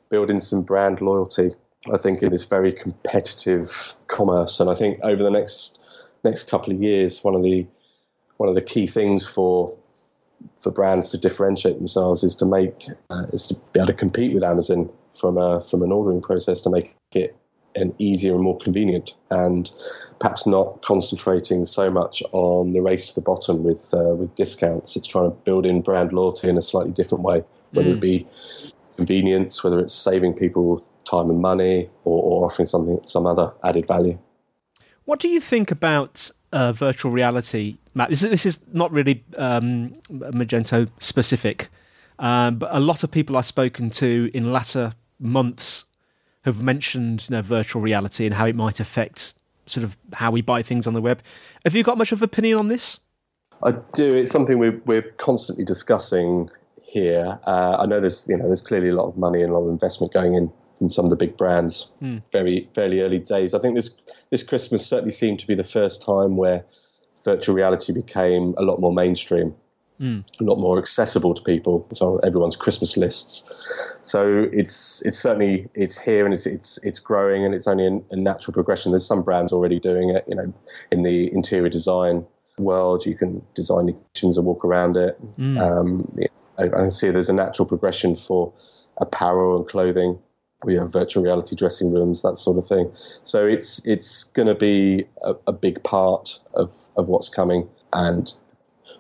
build 0.10 0.30
in 0.30 0.40
some 0.40 0.62
brand 0.62 1.02
loyalty. 1.02 1.54
I 1.94 1.98
think 1.98 2.22
in 2.24 2.32
this 2.32 2.46
very 2.46 2.72
competitive 2.72 3.96
commerce, 4.08 4.60
and 4.60 4.70
I 4.70 4.76
think 4.76 5.00
over 5.04 5.24
the 5.24 5.32
next 5.32 5.82
next 6.24 6.50
couple 6.50 6.74
of 6.74 6.82
years, 6.82 7.24
one 7.24 7.36
of 7.36 7.44
the 7.44 7.66
one 8.38 8.50
of 8.50 8.56
the 8.56 8.62
key 8.62 8.88
things 8.88 9.28
for 9.28 9.78
for 10.56 10.72
brands 10.72 11.12
to 11.12 11.18
differentiate 11.18 11.78
themselves 11.78 12.24
is 12.24 12.36
to 12.38 12.46
make 12.46 12.74
uh, 13.10 13.26
is 13.34 13.48
to 13.48 13.56
be 13.74 13.80
able 13.80 13.88
to 13.88 13.94
compete 13.94 14.34
with 14.34 14.44
Amazon 14.44 14.90
from 15.12 15.38
a 15.38 15.62
from 15.62 15.84
an 15.84 15.92
ordering 15.92 16.22
process 16.22 16.62
to 16.62 16.70
make 16.70 16.96
it 17.14 17.36
an 17.76 17.94
easier 18.00 18.34
and 18.34 18.44
more 18.44 18.58
convenient, 18.58 19.16
and 19.30 19.72
perhaps 20.20 20.46
not 20.48 20.82
concentrating 20.82 21.66
so 21.66 21.90
much 21.90 22.24
on 22.32 22.74
the 22.74 22.82
race 22.82 23.08
to 23.08 23.16
the 23.16 23.22
bottom 23.22 23.64
with 23.64 23.94
uh, 23.94 24.16
with 24.16 24.34
discounts. 24.36 24.96
It's 24.96 25.08
trying 25.08 25.32
to 25.32 25.38
build 25.38 25.66
in 25.66 25.82
brand 25.82 26.14
loyalty 26.14 26.50
in 26.50 26.58
a 26.58 26.62
slightly 26.62 26.92
different 26.92 27.24
way, 27.24 27.44
whether 27.72 27.90
it 27.92 28.00
be 28.00 28.28
convenience, 28.96 29.64
whether 29.64 29.80
it's 29.80 29.94
saving 29.94 30.34
people 30.34 30.84
time 31.10 31.30
and 31.30 31.42
money, 31.42 31.90
or, 32.04 32.22
or 32.22 32.46
offering 32.46 32.66
something 32.66 33.00
some 33.06 33.26
other 33.26 33.52
added 33.64 33.88
value. 33.88 34.18
What 35.06 35.20
do 35.20 35.28
you 35.28 35.40
think 35.40 35.72
about 35.72 36.30
uh, 36.52 36.72
virtual 36.72 37.12
reality, 37.12 37.78
Matt? 37.96 38.10
This 38.10 38.24
is, 38.24 38.30
this 38.30 38.46
is 38.46 38.60
not 38.74 38.92
really 38.92 39.24
um, 39.38 39.96
Magento 40.12 40.90
specific, 41.00 41.70
um, 42.20 42.58
but 42.58 42.70
a 42.72 42.80
lot 42.80 43.04
of 43.04 43.10
people 43.10 43.38
I've 43.38 43.46
spoken 43.46 43.90
to 43.92 44.30
in 44.34 44.54
latter 44.54 44.94
months 45.20 45.86
have 46.44 46.62
mentioned 46.62 47.28
you 47.30 47.36
know, 47.36 47.42
virtual 47.42 47.82
reality 47.82 48.26
and 48.26 48.36
how 48.36 48.46
it 48.46 48.56
might 48.56 48.80
affect 48.80 49.34
sort 49.66 49.84
of 49.84 49.98
how 50.14 50.32
we 50.32 50.42
buy 50.42 50.64
things 50.64 50.88
on 50.88 50.94
the 50.94 51.02
web. 51.02 51.22
Have 51.64 51.76
you 51.76 51.84
got 51.84 51.98
much 51.98 52.12
of 52.12 52.22
an 52.22 52.26
opinion 52.26 52.58
on 52.58 52.68
this? 52.68 53.00
I 53.64 53.74
do. 53.94 54.14
It's 54.14 54.32
something 54.32 54.58
we're, 54.58 54.82
we're 54.86 55.02
constantly 55.02 55.66
discussing 55.66 56.50
here. 56.82 57.40
Uh, 57.46 57.78
I 57.80 57.86
know 57.86 58.00
there's 58.00 58.28
you 58.28 58.38
know 58.38 58.48
there's 58.48 58.62
clearly 58.62 58.90
a 58.90 58.96
lot 58.96 59.08
of 59.08 59.18
money 59.18 59.42
and 59.42 59.50
a 59.50 59.54
lot 59.54 59.66
of 59.66 59.70
investment 59.70 60.14
going 60.14 60.36
in 60.36 60.52
from 60.78 60.90
some 60.90 61.06
of 61.06 61.12
the 61.12 61.18
big 61.18 61.38
brands. 61.38 61.92
Very 62.32 62.70
fairly 62.74 63.02
early 63.02 63.20
days. 63.20 63.54
I 63.54 63.60
think 63.60 63.76
this 63.76 63.98
this 64.30 64.44
Christmas 64.44 64.86
certainly 64.86 65.12
seemed 65.12 65.40
to 65.40 65.48
be 65.48 65.56
the 65.56 65.64
first 65.64 66.02
time 66.02 66.38
where 66.38 66.66
virtual 67.24 67.56
reality 67.56 67.94
became 67.94 68.56
a 68.58 68.62
lot 68.62 68.80
more 68.80 68.94
mainstream, 68.94 69.54
a 70.40 70.44
lot 70.44 70.58
more 70.58 70.78
accessible 70.78 71.34
to 71.34 71.42
people. 71.42 71.88
It's 71.92 72.02
on 72.02 72.20
everyone's 72.24 72.56
Christmas 72.56 72.98
lists. 72.98 73.44
So 74.02 74.48
it's 74.54 75.02
it's 75.06 75.20
certainly 75.20 75.68
it's 75.74 76.00
here 76.00 76.26
and 76.26 76.34
it's 76.34 76.46
it's 76.46 76.80
it's 76.84 77.00
growing 77.00 77.44
and 77.44 77.54
it's 77.54 77.68
only 77.68 77.86
a, 77.86 78.00
a 78.12 78.16
natural 78.16 78.54
progression. 78.54 78.92
There's 78.92 79.06
some 79.06 79.24
brands 79.24 79.52
already 79.52 79.80
doing 79.80 80.10
it. 80.10 80.24
You 80.28 80.36
know, 80.36 80.54
in 80.92 81.04
the 81.04 81.32
interior 81.34 81.70
design 81.70 82.26
world, 82.58 83.06
you 83.06 83.16
can 83.16 83.46
design 83.54 83.88
your 83.88 83.98
kitchens 84.14 84.38
and 84.38 84.46
walk 84.46 84.64
around 84.64 84.98
it. 84.98 85.18
Um, 85.60 86.18
I, 86.58 86.64
I 86.64 86.70
can 86.70 86.92
see 86.92 87.10
there's 87.10 87.30
a 87.30 87.34
natural 87.34 87.68
progression 87.68 88.16
for 88.16 88.54
apparel 88.98 89.58
and 89.58 89.68
clothing. 89.68 90.20
We 90.64 90.76
have 90.76 90.92
virtual 90.92 91.24
reality 91.24 91.56
dressing 91.56 91.94
rooms, 91.94 92.22
that 92.22 92.38
sort 92.38 92.58
of 92.58 92.66
thing. 92.68 92.92
So 93.24 93.46
it's 93.46 93.86
it's 93.88 94.26
going 94.26 94.50
to 94.50 94.56
be 94.56 95.06
a, 95.24 95.36
a 95.48 95.54
big 95.54 95.84
part 95.84 96.40
of, 96.54 96.74
of 96.98 97.08
what's 97.08 97.30
coming, 97.30 97.70
and 97.94 98.32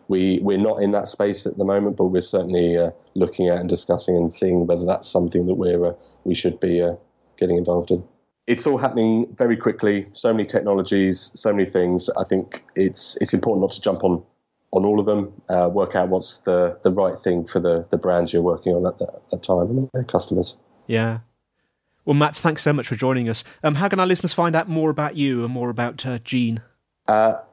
we 0.07 0.39
we're 0.39 0.57
not 0.57 0.81
in 0.81 0.91
that 0.91 1.07
space 1.07 1.45
at 1.45 1.57
the 1.57 1.65
moment, 1.65 1.97
but 1.97 2.05
we're 2.05 2.21
certainly 2.21 2.77
uh, 2.77 2.91
looking 3.15 3.47
at 3.47 3.57
and 3.57 3.69
discussing 3.69 4.15
and 4.15 4.33
seeing 4.33 4.67
whether 4.67 4.85
that's 4.85 5.07
something 5.07 5.45
that 5.47 5.55
we're 5.55 5.85
uh, 5.85 5.93
we 6.23 6.33
should 6.33 6.59
be 6.59 6.81
uh, 6.81 6.95
getting 7.37 7.57
involved 7.57 7.91
in. 7.91 8.03
It's 8.47 8.65
all 8.65 8.77
happening 8.77 9.27
very 9.37 9.55
quickly. 9.55 10.07
So 10.13 10.33
many 10.33 10.45
technologies, 10.45 11.31
so 11.35 11.53
many 11.53 11.65
things. 11.65 12.09
I 12.17 12.23
think 12.23 12.63
it's 12.75 13.17
it's 13.21 13.33
important 13.33 13.61
not 13.61 13.71
to 13.71 13.81
jump 13.81 14.03
on 14.03 14.23
on 14.71 14.85
all 14.85 14.99
of 14.99 15.05
them. 15.05 15.31
Uh, 15.49 15.69
work 15.71 15.95
out 15.95 16.09
what's 16.09 16.39
the 16.39 16.79
the 16.83 16.91
right 16.91 17.17
thing 17.17 17.45
for 17.45 17.59
the 17.59 17.87
the 17.89 17.97
brands 17.97 18.33
you're 18.33 18.41
working 18.41 18.73
on 18.73 18.85
at 18.85 18.99
that, 18.99 19.43
time 19.43 19.69
and 19.69 19.89
their 19.93 20.03
customers. 20.03 20.57
Yeah. 20.87 21.19
Well, 22.05 22.15
Matt, 22.15 22.35
thanks 22.35 22.63
so 22.63 22.73
much 22.73 22.87
for 22.87 22.95
joining 22.95 23.29
us. 23.29 23.43
Um, 23.63 23.75
how 23.75 23.87
can 23.87 23.99
our 23.99 24.07
listeners 24.07 24.33
find 24.33 24.55
out 24.55 24.67
more 24.67 24.89
about 24.89 25.15
you 25.15 25.43
and 25.43 25.53
more 25.53 25.69
about 25.69 26.03
uh, 26.05 26.17
Gene? 26.17 26.61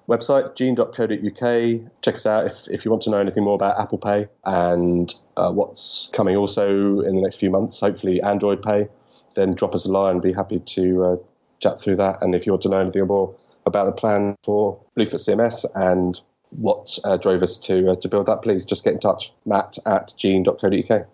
Website 0.09 0.55
gene.co.uk. 0.55 1.91
Check 2.03 2.15
us 2.15 2.27
out 2.27 2.47
if, 2.47 2.69
if 2.69 2.85
you 2.85 2.91
want 2.91 3.03
to 3.03 3.11
know 3.11 3.19
anything 3.19 3.45
more 3.45 3.55
about 3.55 3.79
Apple 3.79 3.99
Pay 3.99 4.29
and 4.45 5.13
uh, 5.37 5.51
what's 5.51 6.11
coming 6.13 6.37
also 6.37 7.01
in 7.01 7.17
the 7.17 7.23
next 7.23 7.37
few 7.37 7.51
months, 7.51 7.81
hopefully 7.81 8.23
Android 8.23 8.63
Pay. 8.63 8.89
Then 9.35 9.55
drop 9.55 9.75
us 9.75 9.85
a 9.85 9.91
line. 9.91 10.21
Be 10.21 10.33
happy 10.33 10.61
to 10.61 11.05
uh, 11.05 11.17
chat 11.61 11.81
through 11.81 11.97
that. 11.97 12.23
And 12.23 12.35
if 12.35 12.47
you 12.47 12.53
want 12.53 12.63
to 12.63 12.69
know 12.69 12.79
anything 12.79 13.07
more 13.07 13.35
about 13.67 13.87
the 13.87 13.93
plan 13.93 14.37
for 14.45 14.81
Bluefoot 14.95 15.21
CMS 15.21 15.65
and 15.75 16.21
what 16.51 16.99
uh, 17.05 17.17
drove 17.17 17.43
us 17.43 17.57
to 17.59 17.91
uh, 17.91 17.97
to 17.97 18.09
build 18.09 18.27
that, 18.27 18.43
please 18.43 18.65
just 18.65 18.85
get 18.85 18.95
in 18.95 19.01
touch. 19.01 19.33
Matt 19.45 19.79
at 19.85 20.15
gene.co.uk. 20.17 21.07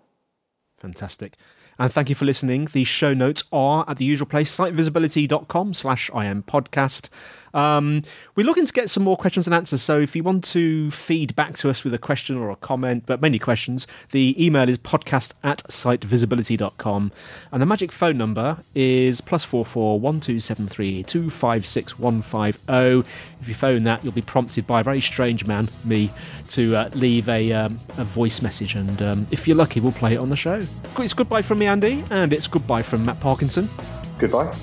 Fantastic. 0.77 1.35
And 1.79 1.91
thank 1.91 2.09
you 2.09 2.15
for 2.15 2.25
listening. 2.25 2.65
The 2.65 2.83
show 2.83 3.13
notes 3.13 3.43
are 3.51 3.83
at 3.87 3.97
the 3.97 4.05
usual 4.05 4.27
place, 4.27 4.55
sitevisibility.com 4.55 5.73
slash 5.73 6.09
IM 6.13 6.43
podcast. 6.43 7.09
Um, 7.53 8.03
we're 8.35 8.45
looking 8.45 8.65
to 8.65 8.73
get 8.73 8.89
some 8.89 9.03
more 9.03 9.17
questions 9.17 9.47
and 9.47 9.53
answers. 9.53 9.81
So 9.81 9.99
if 9.99 10.15
you 10.15 10.23
want 10.23 10.43
to 10.45 10.89
feed 10.91 11.35
back 11.35 11.57
to 11.57 11.69
us 11.69 11.83
with 11.83 11.93
a 11.93 11.97
question 11.97 12.37
or 12.37 12.49
a 12.49 12.55
comment, 12.55 13.03
but 13.05 13.21
many 13.21 13.39
questions, 13.39 13.87
the 14.11 14.35
email 14.43 14.67
is 14.67 14.77
podcast 14.77 15.33
at 15.43 15.63
sitevisibility.com. 15.63 17.11
And 17.51 17.61
the 17.61 17.65
magic 17.65 17.91
phone 17.91 18.17
number 18.17 18.57
is 18.73 19.21
plus 19.21 19.43
four 19.43 19.65
four 19.65 19.99
one 19.99 20.19
two 20.19 20.39
seven 20.39 20.67
three 20.67 21.03
two 21.03 21.29
five 21.29 21.65
six 21.65 21.99
one 21.99 22.21
five 22.21 22.59
zero. 22.67 23.03
If 23.41 23.47
you 23.47 23.53
phone 23.53 23.83
that, 23.83 24.03
you'll 24.03 24.13
be 24.13 24.21
prompted 24.21 24.65
by 24.65 24.81
a 24.81 24.83
very 24.83 25.01
strange 25.01 25.45
man, 25.45 25.69
me, 25.83 26.11
to 26.49 26.75
uh, 26.75 26.89
leave 26.93 27.27
a, 27.29 27.51
um, 27.51 27.79
a 27.97 28.03
voice 28.03 28.41
message. 28.41 28.75
And 28.75 29.01
um, 29.01 29.27
if 29.31 29.47
you're 29.47 29.57
lucky, 29.57 29.79
we'll 29.79 29.91
play 29.91 30.13
it 30.13 30.17
on 30.17 30.29
the 30.29 30.35
show. 30.35 30.65
It's 30.97 31.13
goodbye 31.13 31.41
from 31.41 31.59
me, 31.59 31.67
Andy, 31.67 32.03
and 32.09 32.33
it's 32.33 32.47
goodbye 32.47 32.81
from 32.81 33.05
Matt 33.05 33.19
Parkinson. 33.19 33.69
Goodbye. 34.17 34.55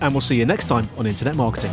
And 0.00 0.14
we'll 0.14 0.20
see 0.20 0.36
you 0.36 0.46
next 0.46 0.66
time 0.66 0.88
on 0.96 1.06
Internet 1.06 1.36
Marketing. 1.36 1.72